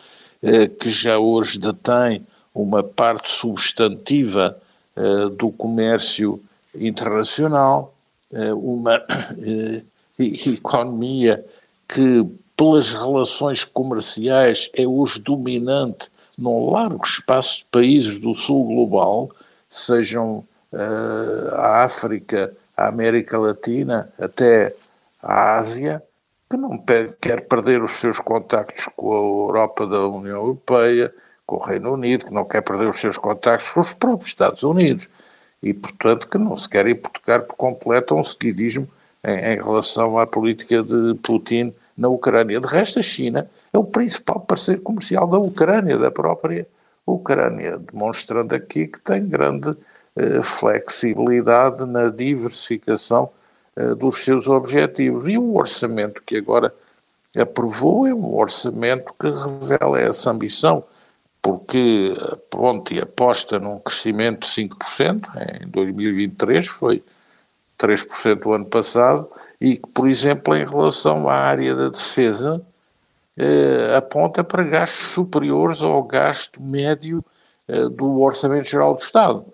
uh, 0.42 0.70
que 0.80 0.90
já 0.90 1.20
hoje 1.20 1.60
detém 1.60 2.26
uma 2.54 2.82
parte 2.82 3.30
substantiva 3.30 4.58
uh, 4.96 5.30
do 5.30 5.52
comércio 5.52 6.42
internacional, 6.74 7.94
uma 8.56 9.04
economia 10.18 11.46
que 11.86 12.26
pelas 12.62 12.94
relações 12.94 13.66
comerciais 13.66 14.70
é 14.76 14.86
hoje 14.86 15.20
dominante 15.20 16.12
num 16.38 16.70
largo 16.70 17.04
espaço 17.04 17.62
de 17.62 17.66
países 17.72 18.20
do 18.20 18.36
sul 18.36 18.68
global, 18.68 19.32
sejam 19.68 20.46
uh, 20.72 21.56
a 21.56 21.84
África, 21.84 22.56
a 22.78 22.88
América 22.88 23.40
Latina, 23.40 24.14
até 24.20 24.76
a 25.24 25.56
Ásia, 25.56 26.04
que 26.48 26.56
não 26.56 26.78
quer 26.78 27.48
perder 27.48 27.82
os 27.82 27.94
seus 27.94 28.20
contactos 28.20 28.88
com 28.96 29.12
a 29.12 29.18
Europa 29.18 29.88
da 29.88 30.08
União 30.08 30.36
Europeia, 30.36 31.12
com 31.48 31.56
o 31.56 31.64
Reino 31.64 31.94
Unido, 31.94 32.28
que 32.28 32.34
não 32.34 32.46
quer 32.46 32.62
perder 32.62 32.88
os 32.88 33.00
seus 33.00 33.18
contactos 33.18 33.72
com 33.72 33.80
os 33.80 33.94
próprios 33.96 34.28
Estados 34.28 34.62
Unidos. 34.62 35.10
E, 35.64 35.74
portanto, 35.74 36.28
que 36.28 36.38
não 36.38 36.56
se 36.56 36.70
quer 36.70 36.86
hipotecar 36.86 37.42
por 37.42 37.56
completo 37.56 38.14
um 38.14 38.24
seguidismo 38.24 38.88
em, 39.24 39.54
em 39.54 39.56
relação 39.56 40.20
à 40.20 40.28
política 40.28 40.84
de 40.84 41.16
Putin 41.24 41.74
na 41.98 42.08
Ucrânia. 42.10 42.60
De 42.60 42.68
resto, 42.68 43.00
a 43.00 43.04
China 43.04 43.50
é 43.74 43.78
o 43.78 43.84
principal 43.84 44.40
parceiro 44.40 44.82
comercial 44.82 45.28
da 45.28 45.38
Ucrânia, 45.38 45.98
da 45.98 46.12
própria 46.12 46.68
Ucrânia, 47.06 47.78
demonstrando 47.78 48.56
aqui 48.56 48.88
que 48.88 49.00
tem 49.00 49.28
grande 49.28 49.76
eh, 50.16 50.42
flexibilidade 50.42 51.86
na 51.86 52.10
diversificação 52.10 53.30
eh, 53.76 53.96
dos 53.96 54.18
seus 54.24 54.48
objetivos. 54.48 55.28
E 55.28 55.38
o 55.38 55.56
orçamento 55.56 56.22
que 56.24 56.38
agora 56.38 56.74
aprovou 57.38 58.06
é 58.08 58.14
um 58.14 58.36
orçamento 58.36 59.14
que 59.20 59.28
revela 59.28 60.00
essa 60.00 60.32
ambição, 60.32 60.84
porque 61.42 62.14
pronto, 62.50 62.94
e 62.94 63.00
aposta 63.00 63.60
num 63.60 63.80
crescimento 63.80 64.42
de 64.42 64.48
5%, 64.48 65.64
em 65.64 65.68
2023 65.68 66.68
foi 66.68 67.04
3% 67.80 68.46
o 68.46 68.54
ano 68.54 68.66
passado, 68.66 69.30
e 69.62 69.78
que, 69.78 69.88
por 69.92 70.10
exemplo, 70.10 70.56
em 70.56 70.66
relação 70.66 71.30
à 71.30 71.36
área 71.36 71.76
da 71.76 71.90
defesa, 71.90 72.66
eh, 73.38 73.96
aponta 73.96 74.44
para 74.44 74.64
gastos 74.64 75.10
superiores 75.10 75.84
ao 75.84 76.02
gasto 76.02 76.62
médio 76.62 77.24
eh, 77.68 77.88
do 77.88 78.20
Orçamento 78.22 78.68
Geral 78.68 78.96
do 78.96 79.02
Estado. 79.02 79.46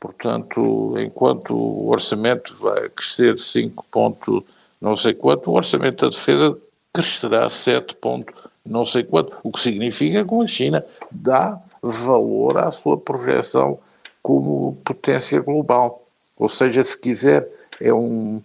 Portanto, 0.00 0.98
enquanto 0.98 1.54
o 1.54 1.88
orçamento 1.88 2.56
vai 2.56 2.88
crescer 2.90 3.38
5 3.38 3.86
ponto 3.90 4.44
não 4.80 4.96
sei 4.96 5.14
quanto, 5.14 5.50
o 5.50 5.54
orçamento 5.54 6.04
da 6.04 6.10
defesa 6.10 6.58
crescerá 6.92 7.48
7 7.48 7.96
ponto 7.96 8.34
não 8.66 8.84
sei 8.84 9.04
quanto, 9.04 9.36
o 9.42 9.52
que 9.52 9.60
significa 9.60 10.24
que 10.24 10.34
a 10.34 10.46
China 10.46 10.84
dá 11.10 11.58
valor 11.80 12.58
à 12.58 12.70
sua 12.70 12.98
projeção 12.98 13.78
como 14.22 14.76
potência 14.84 15.40
global. 15.40 16.06
Ou 16.36 16.48
seja, 16.48 16.82
se 16.82 16.98
quiser, 16.98 17.46
é 17.80 17.92
um, 17.92 18.42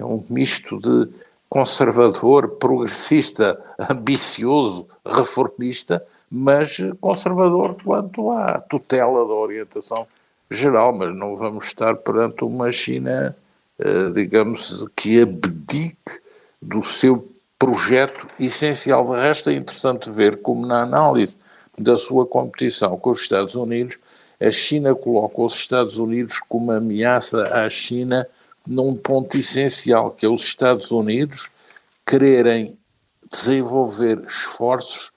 é 0.00 0.04
um 0.04 0.24
misto 0.30 0.78
de 0.78 1.10
conservador, 1.48 2.48
progressista, 2.56 3.60
ambicioso, 3.78 4.88
reformista, 5.04 6.02
mas 6.30 6.78
conservador 7.00 7.76
quanto 7.84 8.30
à 8.30 8.58
tutela 8.60 9.26
da 9.26 9.34
orientação 9.34 10.06
geral. 10.50 10.96
Mas 10.96 11.14
não 11.14 11.36
vamos 11.36 11.66
estar 11.66 11.96
perante 11.96 12.44
uma 12.44 12.72
China, 12.72 13.36
eh, 13.78 14.10
digamos, 14.14 14.86
que 14.96 15.20
abdique 15.20 16.20
do 16.62 16.82
seu 16.82 17.28
projeto 17.58 18.26
essencial. 18.38 19.04
De 19.04 19.20
resto, 19.20 19.50
é 19.50 19.54
interessante 19.54 20.10
ver 20.10 20.40
como, 20.40 20.66
na 20.66 20.82
análise 20.82 21.36
da 21.76 21.98
sua 21.98 22.24
competição 22.24 22.96
com 22.96 23.10
os 23.10 23.20
Estados 23.20 23.54
Unidos, 23.54 23.98
a 24.40 24.50
China 24.50 24.94
coloca 24.94 25.42
os 25.42 25.54
Estados 25.54 25.98
Unidos 25.98 26.40
como 26.48 26.72
ameaça 26.72 27.42
à 27.52 27.68
China 27.68 28.26
num 28.66 28.94
ponto 28.94 29.36
essencial, 29.36 30.10
que 30.10 30.24
é 30.24 30.28
os 30.28 30.42
Estados 30.42 30.90
Unidos 30.90 31.48
quererem 32.06 32.76
desenvolver 33.30 34.22
esforços 34.26 35.12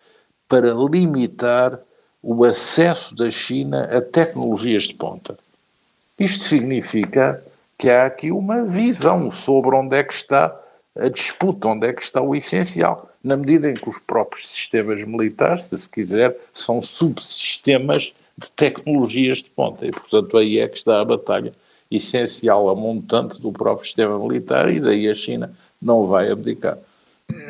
para 0.48 0.74
limitar 0.74 1.80
o 2.22 2.46
acesso 2.46 3.16
da 3.16 3.30
China 3.30 3.84
a 3.86 4.02
tecnologias 4.02 4.84
de 4.84 4.94
ponta. 4.94 5.36
Isto 6.20 6.44
significa 6.44 7.44
que 7.78 7.90
há 7.90 8.06
aqui 8.06 8.32
uma 8.32 8.64
visão 8.64 9.30
sobre 9.32 9.76
onde 9.76 9.98
é 9.98 10.04
que 10.04 10.14
está 10.14 10.58
a 10.96 11.10
disputa, 11.10 11.68
onde 11.68 11.88
é 11.88 11.94
que 11.94 12.04
está 12.04 12.22
o 12.22 12.36
essencial, 12.36 13.10
na 13.24 13.36
medida 13.36 13.70
em 13.70 13.74
que 13.74 13.90
os 13.90 13.98
próprios 14.00 14.48
sistemas 14.48 15.04
militares, 15.04 15.66
se 15.66 15.78
se 15.78 15.90
quiser, 15.90 16.38
são 16.54 16.82
subsistemas 16.82 18.14
de 18.38 18.52
tecnologias 18.52 19.40
de 19.40 19.50
ponta 19.50 19.86
e, 19.86 19.92
portanto, 19.92 20.38
aí 20.38 20.60
é 20.60 20.68
que 20.68 20.78
está 20.78 21.02
a 21.02 21.06
batalha 21.06 21.54
essencial 21.90 22.70
a 22.70 22.76
montante 22.76 23.40
do 23.42 23.52
próprio 23.52 23.86
sistema 23.86 24.18
militar 24.18 24.70
e 24.70 24.80
daí 24.80 25.10
a 25.10 25.14
China 25.14 25.54
não 25.82 26.08
vai 26.08 26.32
abdicar. 26.32 26.78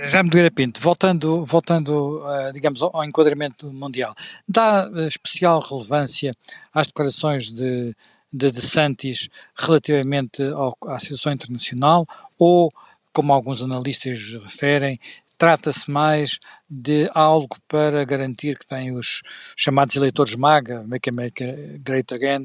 Já 0.06 0.22
me 0.22 0.30
Nogueira 0.30 0.52
Pinto, 0.52 0.80
voltando, 0.82 1.46
voltando 1.46 2.20
uh, 2.20 2.54
digamos, 2.54 2.82
ao, 2.82 3.04
enquadramento 3.04 3.72
mundial, 3.74 4.14
dá 4.48 4.88
uh, 4.88 5.08
especial 5.08 5.60
relevância 5.60 6.36
às 6.74 6.88
declarações 6.88 7.52
de, 7.52 7.96
de, 8.32 8.52
de 8.52 8.62
Santis 8.62 9.30
relativamente 9.56 10.44
ao, 10.44 10.78
à 10.88 11.00
situação 11.00 11.34
internacional 11.34 12.06
ou, 12.38 12.72
como 13.12 13.34
alguns 13.34 13.62
analistas 13.62 14.36
referem, 14.36 15.00
trata-se 15.38 15.90
mais 15.90 16.40
de 16.70 17.10
algo 17.14 17.56
para 17.68 18.04
garantir 18.06 18.58
que 18.58 18.66
tem 18.66 18.96
os 18.96 19.22
chamados 19.56 19.96
eleitores 19.96 20.36
MAGA, 20.36 20.84
Make 20.84 21.10
America 21.10 21.46
Great 21.84 22.14
Again, 22.14 22.44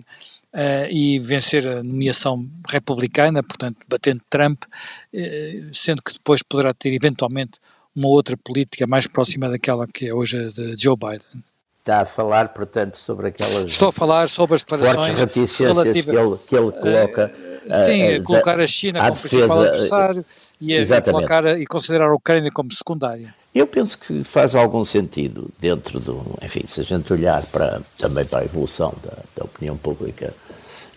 uh, 0.55 0.91
e 0.91 1.19
vencer 1.19 1.67
a 1.67 1.83
nomeação 1.83 2.49
republicana, 2.69 3.43
portanto, 3.43 3.79
batendo 3.89 4.23
Trump, 4.29 4.65
uh, 4.65 5.75
sendo 5.75 6.03
que 6.03 6.13
depois 6.13 6.43
poderá 6.43 6.75
ter 6.75 6.93
eventualmente 6.93 7.59
uma 7.95 8.09
outra 8.09 8.37
política 8.37 8.87
mais 8.87 9.07
próxima 9.07 9.49
daquela 9.49 9.87
que 9.87 10.09
é 10.09 10.15
hoje 10.15 10.37
a 10.37 10.51
de 10.51 10.77
Joe 10.83 10.97
Biden. 10.97 11.43
Está 11.89 12.01
a 12.03 12.05
falar, 12.05 12.51
portanto, 12.51 12.99
sobre 12.99 13.29
aquelas. 13.29 13.65
Estou 13.65 13.89
a 13.89 13.93
falar 13.93 14.29
sobre 14.29 14.57
as 14.57 14.63
declarações 14.63 15.07
fortes 15.07 15.21
reticências 15.21 15.77
relativa, 15.79 16.13
que, 16.13 16.19
ele, 16.19 16.37
que 16.37 16.57
ele 16.57 16.73
coloca. 16.73 17.33
Uh, 17.67 17.85
sim, 17.85 18.03
a, 18.03 18.23
colocar 18.23 18.61
a 18.61 18.67
China 18.67 19.01
como 19.01 19.13
defesa, 19.13 19.29
principal 19.31 19.61
adversário 19.63 20.25
e, 20.61 20.77
a, 20.77 21.03
colocar, 21.03 21.59
e 21.59 21.67
considerar 21.67 22.09
a 22.11 22.15
Ucrânia 22.15 22.51
como 22.51 22.71
secundária. 22.73 23.35
Eu 23.55 23.67
penso 23.67 23.99
que 23.99 24.23
faz 24.23 24.55
algum 24.55 24.85
sentido 24.85 25.49
dentro 25.59 25.99
do, 25.99 26.23
enfim, 26.43 26.65
se 26.69 26.83
a 26.83 26.85
gente 26.85 27.11
olhar 27.11 27.43
para, 27.47 27.81
também 27.97 28.27
para 28.27 28.41
a 28.41 28.45
evolução 28.45 28.93
da, 29.03 29.15
da 29.35 29.45
opinião 29.47 29.77
pública 29.77 30.35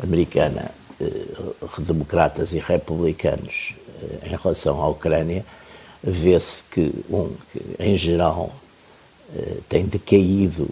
americana, 0.04 0.72
eh, 1.00 1.26
democratas 1.80 2.52
e 2.52 2.60
republicanos 2.60 3.76
eh, 4.04 4.28
em 4.28 4.36
relação 4.36 4.82
à 4.82 4.90
Ucrânia, 4.90 5.46
vê-se 6.04 6.66
que, 6.66 6.94
um, 7.10 7.34
que 7.54 7.62
em 7.80 7.96
geral 7.96 8.52
eh, 8.54 8.71
tem 9.70 9.86
decaído 9.86 10.70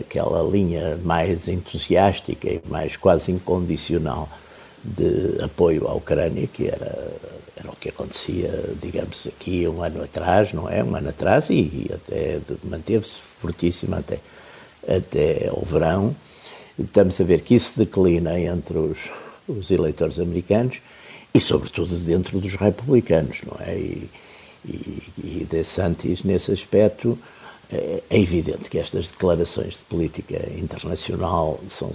aquela 0.00 0.42
linha 0.48 0.98
mais 1.04 1.48
entusiástica 1.48 2.48
e 2.48 2.62
mais 2.68 2.96
quase 2.96 3.32
incondicional 3.32 4.28
de 4.84 5.42
apoio 5.42 5.88
à 5.88 5.94
Ucrânia, 5.94 6.46
que 6.46 6.68
era 6.68 7.12
era 7.62 7.70
o 7.70 7.76
que 7.76 7.88
acontecia, 7.88 8.50
digamos, 8.82 9.26
aqui 9.26 9.66
um 9.68 9.82
ano 9.82 10.02
atrás, 10.02 10.52
não 10.52 10.68
é? 10.68 10.82
Um 10.82 10.96
ano 10.96 11.10
atrás 11.10 11.48
e, 11.48 11.54
e 11.54 11.90
até 11.92 12.40
manteve-se 12.64 13.14
fortíssimo 13.40 13.94
até, 13.94 14.18
até 14.86 15.50
o 15.52 15.64
verão. 15.64 16.14
Estamos 16.78 17.20
a 17.20 17.24
ver 17.24 17.42
que 17.42 17.54
isso 17.54 17.78
declina 17.78 18.38
entre 18.38 18.78
os, 18.78 18.98
os 19.46 19.70
eleitores 19.70 20.18
americanos 20.18 20.80
e, 21.32 21.40
sobretudo, 21.40 21.96
dentro 21.98 22.40
dos 22.40 22.54
republicanos, 22.54 23.38
não 23.46 23.56
é? 23.64 23.76
E, 23.76 24.10
e, 24.64 25.02
e 25.18 25.46
nesse 26.24 26.52
aspecto, 26.52 27.18
é, 27.72 28.02
evidente 28.10 28.68
que 28.68 28.78
estas 28.78 29.08
declarações 29.08 29.74
de 29.74 29.82
política 29.84 30.36
internacional 30.58 31.58
são 31.68 31.90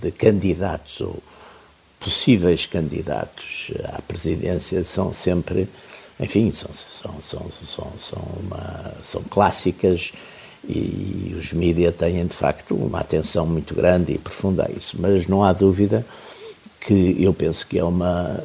de 0.00 0.10
candidatos 0.10 1.00
ou 1.02 1.22
possíveis 2.00 2.64
candidatos 2.64 3.70
à 3.92 4.00
presidência 4.00 4.82
são 4.84 5.12
sempre, 5.12 5.68
enfim, 6.18 6.50
são, 6.52 6.72
são, 6.72 7.20
são, 7.20 7.46
são, 7.66 7.92
são, 7.98 8.22
uma, 8.40 8.94
são 9.02 9.22
clássicas 9.24 10.12
e 10.66 11.34
os 11.38 11.52
mídias 11.52 11.94
têm, 11.94 12.26
de 12.26 12.34
facto, 12.34 12.74
uma 12.74 13.00
atenção 13.00 13.46
muito 13.46 13.74
grande 13.74 14.12
e 14.12 14.18
profunda 14.18 14.66
a 14.66 14.70
isso. 14.70 14.96
Mas 14.98 15.26
não 15.26 15.44
há 15.44 15.52
dúvida 15.52 16.04
que 16.80 17.16
eu 17.22 17.32
penso 17.34 17.66
que 17.66 17.78
é 17.78 17.84
uma. 17.84 18.40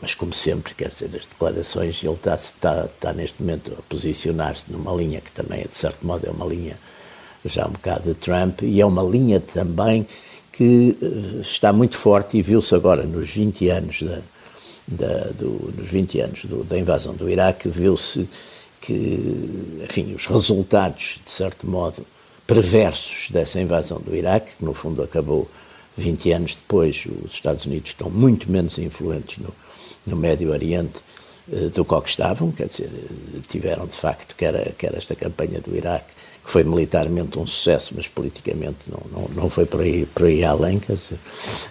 Mas, 0.00 0.14
como 0.14 0.32
sempre, 0.32 0.74
quer 0.74 0.88
dizer, 0.88 1.10
as 1.16 1.26
declarações, 1.26 2.02
ele 2.02 2.12
está, 2.12 2.34
está, 2.34 2.84
está 2.84 3.12
neste 3.12 3.40
momento 3.42 3.72
a 3.78 3.82
posicionar-se 3.82 4.70
numa 4.70 4.92
linha 4.92 5.20
que 5.20 5.32
também, 5.32 5.62
de 5.62 5.74
certo 5.74 6.06
modo, 6.06 6.26
é 6.26 6.30
uma 6.30 6.46
linha 6.46 6.76
já 7.44 7.66
um 7.66 7.70
bocado 7.70 8.08
de 8.08 8.14
Trump 8.14 8.62
e 8.62 8.80
é 8.80 8.86
uma 8.86 9.02
linha 9.02 9.40
também 9.40 10.06
que 10.52 10.96
eh, 11.00 11.40
está 11.40 11.72
muito 11.72 11.96
forte 11.96 12.36
e 12.36 12.42
viu-se 12.42 12.74
agora 12.74 13.04
nos 13.04 13.30
20 13.30 13.68
anos 13.68 14.02
da, 14.02 14.18
da, 14.88 15.30
do, 15.30 15.72
nos 15.76 15.88
20 15.88 16.20
anos 16.20 16.44
do, 16.44 16.64
da 16.64 16.78
invasão 16.78 17.14
do 17.14 17.28
Iraque, 17.28 17.68
viu-se 17.68 18.28
que, 18.80 19.82
enfim, 19.84 20.14
os 20.14 20.26
resultados, 20.26 21.20
de 21.24 21.30
certo 21.30 21.68
modo, 21.68 22.06
perversos 22.46 23.28
dessa 23.30 23.60
invasão 23.60 24.00
do 24.00 24.14
Iraque, 24.14 24.52
que 24.58 24.64
no 24.64 24.72
fundo 24.72 25.02
acabou 25.02 25.48
20 25.96 26.32
anos 26.32 26.54
depois, 26.56 27.06
os 27.24 27.32
Estados 27.32 27.64
Unidos 27.66 27.90
estão 27.90 28.10
muito 28.10 28.50
menos 28.50 28.78
influentes 28.78 29.38
no, 29.38 29.52
no 30.06 30.16
Médio 30.16 30.50
Oriente 30.50 31.00
eh, 31.50 31.68
do 31.68 31.84
que 31.84 32.08
estavam, 32.08 32.50
quer 32.50 32.66
dizer, 32.66 32.90
tiveram 33.48 33.86
de 33.86 33.96
facto, 33.96 34.34
quer, 34.36 34.72
quer 34.76 34.94
esta 34.94 35.14
campanha 35.14 35.60
do 35.60 35.74
Iraque, 35.74 36.12
que 36.44 36.50
foi 36.50 36.62
militarmente 36.62 37.38
um 37.38 37.46
sucesso, 37.46 37.92
mas 37.96 38.06
politicamente 38.06 38.78
não, 38.86 39.00
não, 39.10 39.28
não 39.42 39.50
foi 39.50 39.66
por 39.66 39.80
aí, 39.80 40.06
por 40.06 40.26
aí 40.26 40.44
além. 40.44 40.78
Dizer, 40.78 41.18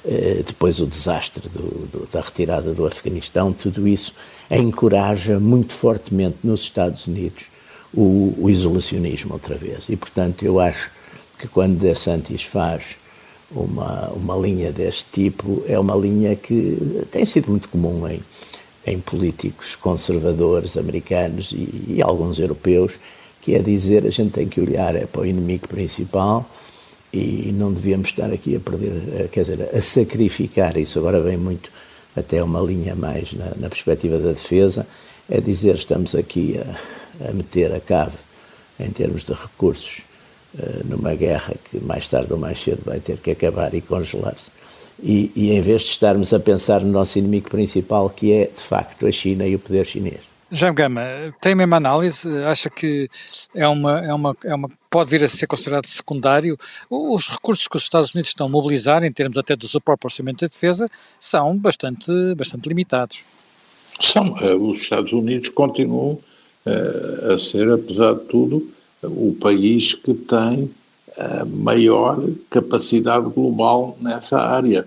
eh, 0.06 0.44
depois 0.46 0.80
o 0.80 0.86
desastre 0.86 1.48
do, 1.50 1.88
do, 1.88 2.10
da 2.12 2.22
retirada 2.22 2.74
do 2.74 2.86
Afeganistão, 2.86 3.54
tudo 3.54 3.88
isso 3.88 4.14
encoraja 4.50 5.40
muito 5.40 5.74
fortemente 5.74 6.38
nos 6.44 6.62
Estados 6.62 7.08
Unidos 7.08 7.46
o, 7.94 8.34
o 8.38 8.50
isolacionismo 8.50 9.34
outra 9.34 9.56
vez. 9.56 9.88
E, 9.88 9.96
portanto, 9.96 10.44
eu 10.44 10.60
acho 10.60 10.92
que 11.40 11.48
quando 11.48 11.80
De 11.80 11.96
Santis 11.96 12.44
faz 12.44 12.98
uma, 13.52 14.10
uma 14.10 14.36
linha 14.36 14.72
deste 14.72 15.06
tipo, 15.12 15.64
é 15.68 15.80
uma 15.80 15.96
linha 15.96 16.36
que 16.36 17.06
tem 17.12 17.26
sido 17.26 17.50
muito 17.50 17.70
comum 17.70 18.08
em, 18.08 18.22
em 18.86 19.00
políticos 19.00 19.76
conservadores 19.76 20.78
americanos 20.78 21.52
e, 21.52 21.96
e 21.96 22.02
alguns 22.02 22.40
europeus, 22.40 22.94
que 23.42 23.54
é 23.54 23.60
dizer 23.60 24.06
a 24.06 24.10
gente 24.10 24.32
tem 24.32 24.48
que 24.48 24.60
olhar 24.60 24.96
é 24.96 25.06
para 25.06 25.22
o 25.22 25.26
inimigo 25.26 25.68
principal 25.68 26.50
e 27.14 27.52
não 27.54 27.72
devíamos 27.72 28.10
estar 28.10 28.32
aqui 28.32 28.56
a 28.56 28.60
perder, 28.60 29.30
quer 29.30 29.42
dizer, 29.42 29.70
a 29.74 29.82
sacrificar 29.82 30.76
isso. 30.78 31.00
Agora 31.00 31.22
vem 31.22 31.38
muito 31.38 31.70
até 32.16 32.44
uma 32.44 32.60
linha 32.60 32.96
mais 32.96 33.32
na, 33.34 33.52
na 33.56 33.70
perspectiva 33.70 34.18
da 34.18 34.32
defesa, 34.32 34.86
é 35.30 35.40
dizer 35.40 35.76
estamos 35.76 36.16
aqui 36.16 36.60
a, 36.60 37.30
a 37.30 37.34
meter 37.34 37.74
a 37.74 37.80
cave 37.80 38.18
em 38.80 38.90
termos 38.90 39.24
de 39.24 39.34
recursos 39.34 40.02
numa 40.86 41.16
guerra 41.16 41.54
que 41.70 41.80
mais 41.80 42.08
tarde 42.08 42.32
ou 42.32 42.40
mais 42.40 42.62
cedo 42.62 42.82
vai 42.86 43.00
ter 43.00 43.18
que 43.18 43.32
acabar 43.32 43.74
e 43.74 43.82
congelar-se. 43.82 44.52
E, 45.02 45.32
e 45.36 45.52
em 45.52 45.62
vez 45.62 45.82
de 45.82 45.90
estarmos 45.90 46.34
a 46.34 46.40
pensar 46.40 46.82
no 46.82 46.92
nosso 46.92 47.20
inimigo 47.20 47.50
principal, 47.50 48.10
que 48.10 48.32
é 48.32 48.46
de 48.46 48.62
facto 48.62 49.06
a 49.06 49.12
China 49.12 49.46
e 49.46 49.56
o 49.56 49.60
poder 49.60 49.86
chinês. 49.86 50.36
Jaime 50.52 50.76
Gama, 50.76 51.02
tem 51.42 51.54
a 51.54 51.56
mesma 51.56 51.78
análise? 51.78 52.30
Acha 52.46 52.70
que 52.70 53.10
é 53.54 53.68
uma, 53.68 54.00
é 54.00 54.14
uma, 54.14 54.36
é 54.46 54.56
uma, 54.56 54.70
pode 54.90 55.10
vir 55.10 55.24
a 55.24 55.28
ser 55.28 55.48
considerado 55.48 55.86
secundário? 55.88 56.56
Os 56.90 57.30
recursos 57.30 57.68
que 57.68 57.76
os 57.76 57.84
Estados 57.84 58.14
Unidos 58.14 58.30
estão 58.30 58.46
a 58.46 58.50
mobilizar, 58.50 59.04
em 59.04 59.12
termos 59.12 59.38
até 59.38 59.56
do 59.56 59.68
seu 59.68 59.82
próprio 59.82 60.08
orçamento 60.08 60.46
de 60.46 60.52
defesa, 60.52 60.90
são 61.20 61.58
bastante, 61.58 62.12
bastante 62.38 62.70
limitados. 62.70 63.26
São. 64.00 64.38
Eh, 64.40 64.54
os 64.54 64.80
Estados 64.82 65.12
Unidos 65.12 65.50
continuam 65.50 66.20
uh, 66.66 67.34
a 67.34 67.40
ser, 67.40 67.70
apesar 67.72 68.14
de 68.14 68.26
tudo, 68.26 68.70
o 69.08 69.36
país 69.40 69.94
que 69.94 70.14
tem 70.14 70.70
a 71.18 71.46
maior 71.46 72.22
capacidade 72.50 73.30
global 73.30 73.98
nessa 74.02 74.40
área. 74.40 74.86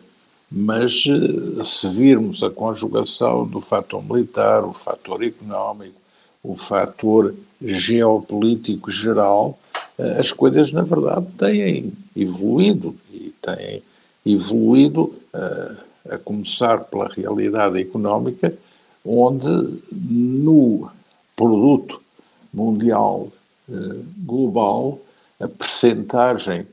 Mas 0.50 1.04
eh, 1.06 1.64
se 1.64 1.88
virmos 1.88 2.42
a 2.42 2.50
conjugação 2.50 3.46
do 3.46 3.60
fator 3.60 4.02
militar, 4.02 4.64
o 4.64 4.72
fator 4.72 5.22
económico, 5.22 5.94
o 6.42 6.56
fator 6.56 7.34
geopolítico 7.60 8.90
geral, 8.90 9.58
eh, 9.98 10.16
as 10.18 10.32
coisas 10.32 10.72
na 10.72 10.82
verdade 10.82 11.26
têm 11.36 11.92
evoluído 12.16 12.94
e 13.12 13.34
têm 13.42 13.82
evoluído 14.24 15.14
eh, 15.34 15.72
a 16.10 16.18
começar 16.18 16.78
pela 16.84 17.08
realidade 17.08 17.78
económica, 17.78 18.54
onde 19.04 19.82
no 19.92 20.90
produto 21.36 22.00
mundial 22.52 23.28
global 24.18 24.98
a 25.40 25.46
percentagem 25.46 26.66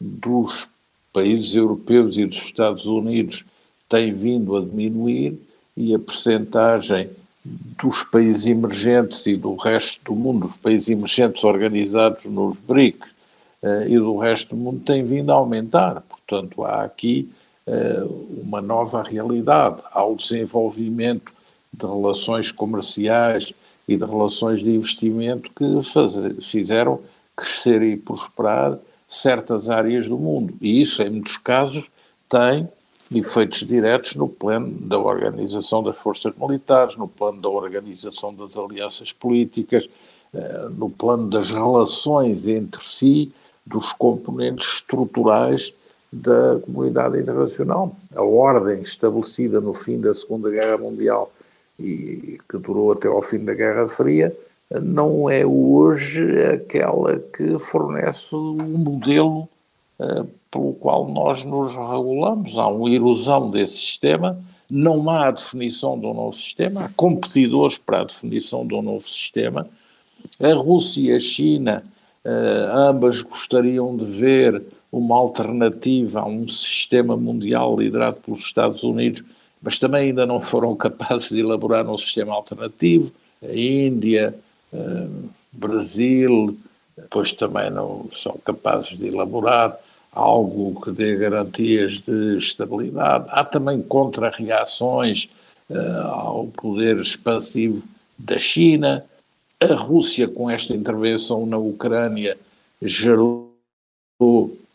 dos 0.00 0.66
países 1.12 1.54
europeus 1.54 2.16
e 2.16 2.26
dos 2.26 2.38
Estados 2.38 2.84
Unidos 2.84 3.44
tem 3.88 4.12
vindo 4.12 4.56
a 4.56 4.60
diminuir 4.60 5.38
e 5.76 5.94
a 5.94 5.98
percentagem 5.98 7.10
dos 7.44 8.04
países 8.04 8.46
emergentes 8.46 9.26
e 9.26 9.36
do 9.36 9.54
resto 9.56 10.00
do 10.04 10.14
mundo, 10.14 10.46
os 10.46 10.56
países 10.56 10.88
emergentes 10.88 11.42
organizados 11.42 12.24
nos 12.24 12.56
BRIC 12.58 13.04
uh, 13.62 13.88
e 13.88 13.96
do 13.98 14.16
resto 14.18 14.54
do 14.54 14.56
mundo 14.56 14.80
tem 14.84 15.04
vindo 15.04 15.32
a 15.32 15.34
aumentar. 15.34 16.02
Portanto, 16.02 16.62
há 16.64 16.84
aqui 16.84 17.28
uh, 17.66 18.42
uma 18.44 18.60
nova 18.60 19.02
realidade. 19.02 19.82
Há 19.90 20.04
o 20.04 20.14
desenvolvimento 20.14 21.32
de 21.72 21.84
relações 21.84 22.52
comerciais 22.52 23.52
e 23.88 23.96
de 23.96 24.04
relações 24.04 24.60
de 24.60 24.70
investimento 24.70 25.50
que 25.50 25.82
faz, 25.90 26.14
fizeram 26.44 27.00
crescer 27.36 27.82
e 27.82 27.96
prosperar 27.96 28.78
certas 29.08 29.68
áreas 29.68 30.06
do 30.06 30.16
mundo. 30.16 30.54
E 30.60 30.80
isso, 30.80 31.02
em 31.02 31.10
muitos 31.10 31.36
casos, 31.36 31.90
tem 32.28 32.68
efeitos 33.14 33.66
diretos 33.66 34.14
no 34.14 34.28
plano 34.28 34.70
da 34.70 34.98
organização 34.98 35.82
das 35.82 35.96
forças 35.96 36.32
militares, 36.36 36.96
no 36.96 37.06
plano 37.06 37.40
da 37.40 37.48
organização 37.48 38.34
das 38.34 38.56
alianças 38.56 39.12
políticas, 39.12 39.88
eh, 40.32 40.68
no 40.76 40.88
plano 40.88 41.28
das 41.28 41.50
relações 41.50 42.46
entre 42.46 42.82
si, 42.82 43.32
dos 43.66 43.92
componentes 43.92 44.66
estruturais 44.76 45.72
da 46.12 46.58
comunidade 46.60 47.18
internacional. 47.18 47.94
A 48.14 48.22
ordem 48.22 48.82
estabelecida 48.82 49.60
no 49.60 49.72
fim 49.72 50.00
da 50.00 50.14
Segunda 50.14 50.50
Guerra 50.50 50.78
Mundial 50.78 51.30
e 51.78 52.38
que 52.48 52.58
durou 52.58 52.92
até 52.92 53.08
ao 53.08 53.22
fim 53.22 53.44
da 53.44 53.54
Guerra 53.54 53.88
Fria 53.88 54.36
não 54.80 55.28
é 55.28 55.44
hoje 55.44 56.42
aquela 56.44 57.18
que 57.18 57.58
fornece 57.58 58.34
um 58.34 58.78
modelo 58.78 59.48
uh, 59.98 60.26
pelo 60.50 60.72
qual 60.74 61.08
nós 61.08 61.44
nos 61.44 61.72
regulamos. 61.72 62.56
Há 62.56 62.68
uma 62.68 62.90
erosão 62.90 63.50
desse 63.50 63.76
sistema, 63.76 64.38
não 64.70 65.08
há 65.10 65.28
a 65.28 65.32
definição 65.32 65.98
de 65.98 66.06
um 66.06 66.14
novo 66.14 66.32
sistema, 66.32 66.84
há 66.84 66.88
competidores 66.90 67.76
para 67.76 68.00
a 68.00 68.04
definição 68.04 68.66
de 68.66 68.74
um 68.74 68.82
novo 68.82 69.02
sistema. 69.02 69.66
A 70.40 70.54
Rússia 70.54 71.12
e 71.12 71.14
a 71.14 71.20
China, 71.20 71.84
uh, 72.24 72.76
ambas 72.76 73.20
gostariam 73.20 73.96
de 73.96 74.04
ver 74.04 74.62
uma 74.90 75.16
alternativa 75.16 76.20
a 76.20 76.26
um 76.26 76.46
sistema 76.46 77.16
mundial 77.16 77.78
liderado 77.78 78.16
pelos 78.16 78.40
Estados 78.40 78.82
Unidos, 78.82 79.24
mas 79.62 79.78
também 79.78 80.08
ainda 80.08 80.26
não 80.26 80.40
foram 80.40 80.74
capazes 80.76 81.28
de 81.28 81.40
elaborar 81.40 81.88
um 81.88 81.96
sistema 81.96 82.34
alternativo. 82.34 83.12
A 83.42 83.54
Índia, 83.54 84.34
uh, 84.72 85.30
Brasil, 85.52 86.56
depois 86.96 87.32
também 87.32 87.70
não 87.70 88.08
são 88.14 88.36
capazes 88.44 88.98
de 88.98 89.08
elaborar 89.08 89.76
algo 90.12 90.80
que 90.82 90.90
dê 90.90 91.16
garantias 91.16 92.00
de 92.00 92.36
estabilidade. 92.36 93.26
Há 93.30 93.44
também 93.44 93.80
contra-reações 93.80 95.28
uh, 95.70 96.06
ao 96.06 96.46
poder 96.48 96.98
expansivo 96.98 97.82
da 98.18 98.38
China. 98.38 99.04
A 99.60 99.74
Rússia, 99.74 100.28
com 100.28 100.50
esta 100.50 100.74
intervenção 100.74 101.46
na 101.46 101.56
Ucrânia, 101.56 102.36
gerou 102.80 103.52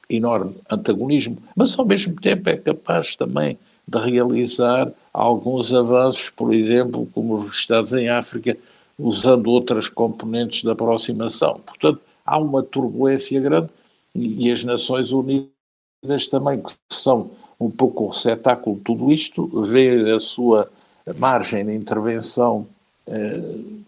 enorme 0.10 0.56
antagonismo, 0.70 1.38
mas 1.56 1.78
ao 1.78 1.86
mesmo 1.86 2.16
tempo 2.20 2.50
é 2.50 2.58
capaz 2.58 3.16
também 3.16 3.58
de 3.88 3.98
realizar 4.00 4.92
alguns 5.14 5.74
avanços, 5.74 6.30
por 6.30 6.54
exemplo, 6.54 7.08
como 7.14 7.36
os 7.36 7.56
Estados 7.56 7.94
em 7.94 8.10
África, 8.10 8.58
usando 9.00 9.48
outras 9.48 9.88
componentes 9.88 10.64
da 10.64 10.74
aproximação. 10.74 11.62
Portanto, 11.66 12.02
há 12.26 12.38
uma 12.38 12.62
turbulência 12.62 13.40
grande 13.40 13.70
e 14.14 14.52
as 14.52 14.64
Nações 14.64 15.12
Unidas 15.12 16.28
também, 16.30 16.62
que 16.62 16.74
são 16.92 17.32
um 17.60 17.70
pouco 17.70 18.04
o 18.04 18.08
receptáculo 18.10 18.76
de 18.76 18.82
tudo 18.84 19.12
isto, 19.12 19.48
vê 19.64 20.12
a 20.12 20.20
sua 20.20 20.70
margem 21.18 21.66
de 21.66 21.74
intervenção 21.74 22.68
eh, 23.08 23.42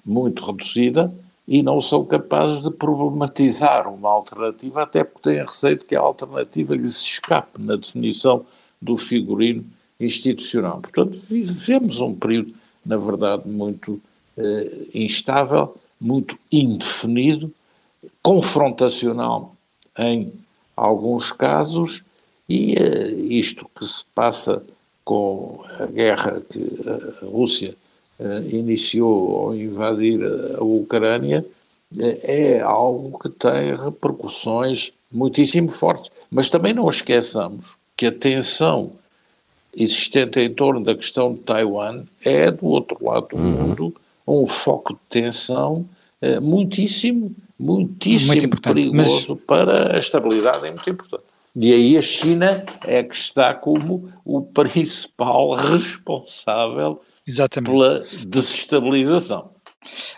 muito 0.06 0.46
reduzida 0.46 1.14
e 1.48 1.62
não 1.62 1.82
são 1.82 2.06
capazes 2.06 2.62
de 2.64 2.72
problematizar 2.72 3.92
uma 3.92 4.10
alternativa, 4.10 4.84
até 4.84 5.04
porque 5.04 5.30
têm 5.30 5.42
receio 5.42 5.78
de 5.78 5.86
que 5.86 5.96
a 5.96 6.00
alternativa 6.00 6.76
lhes 6.76 7.02
escape 7.02 7.62
na 7.62 7.76
definição 7.76 8.46
do 8.82 8.96
figurino 8.96 9.66
institucional. 10.00 10.80
Portanto, 10.82 11.20
vivemos 11.30 12.00
um 12.00 12.14
período, 12.16 12.54
na 12.86 12.98
verdade, 12.98 13.48
muito 13.48 14.00
eh, 14.38 14.72
instável, 14.94 15.76
muito 16.00 16.38
indefinido, 16.52 17.52
confrontacional 18.22 19.54
em 19.98 20.32
alguns 20.76 21.32
casos, 21.32 22.02
e 22.48 22.76
eh, 22.76 23.12
isto 23.30 23.70
que 23.78 23.86
se 23.86 24.04
passa 24.16 24.64
com 25.04 25.64
a 25.80 25.86
guerra 25.86 26.42
que 26.50 26.80
a 26.88 27.26
Rússia 27.26 27.76
eh, 28.20 28.44
iniciou 28.52 29.38
ao 29.38 29.56
invadir 29.56 30.20
a 30.58 30.64
Ucrânia 30.64 31.46
eh, 31.98 32.58
é 32.58 32.62
algo 32.62 33.18
que 33.20 33.30
tem 33.30 33.76
repercussões 33.76 34.92
muitíssimo 35.12 35.70
fortes. 35.70 36.12
Mas 36.30 36.50
também 36.50 36.74
não 36.74 36.90
esqueçamos 36.90 37.78
que 37.96 38.08
a 38.08 38.12
tensão 38.12 38.92
existente 39.76 40.40
em 40.40 40.54
torno 40.54 40.84
da 40.84 40.96
questão 40.96 41.34
de 41.34 41.40
Taiwan 41.40 42.04
é, 42.24 42.50
do 42.52 42.66
outro 42.66 42.98
lado 43.02 43.28
do 43.30 43.38
uhum. 43.38 43.52
mundo, 43.52 43.96
um 44.28 44.46
foco 44.48 44.94
de 44.94 45.00
tensão 45.10 45.86
muitíssimo 46.42 47.34
muitíssimo 47.60 48.36
muito 48.36 48.62
perigoso 48.62 49.36
mas... 49.36 49.46
para 49.46 49.96
a 49.96 50.00
estabilidade, 50.00 50.66
é 50.66 50.72
muito 50.72 50.90
importante. 50.90 51.24
E 51.56 51.74
aí 51.74 51.98
a 51.98 52.02
China 52.02 52.64
é 52.88 53.04
que 53.04 53.16
está 53.16 53.54
como 53.54 54.12
o 54.24 54.42
principal 54.54 55.54
responsável 55.56 57.02
Exatamente. 57.28 57.72
pela 57.72 58.06
desestabilização. 58.26 59.50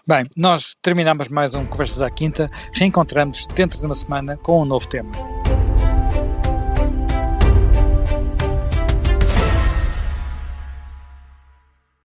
Bem, 0.08 0.26
nós 0.36 0.76
terminamos 0.82 1.30
mais 1.30 1.54
um 1.54 1.66
Conversas 1.66 2.02
à 2.02 2.10
Quinta, 2.10 2.49
reencontramos 2.74 3.47
dentro 3.56 3.80
de 3.80 3.86
uma 3.86 3.95
semana 3.95 4.38
com 4.38 4.62
um 4.62 4.66
novo 4.66 4.88
tema. 4.88 5.30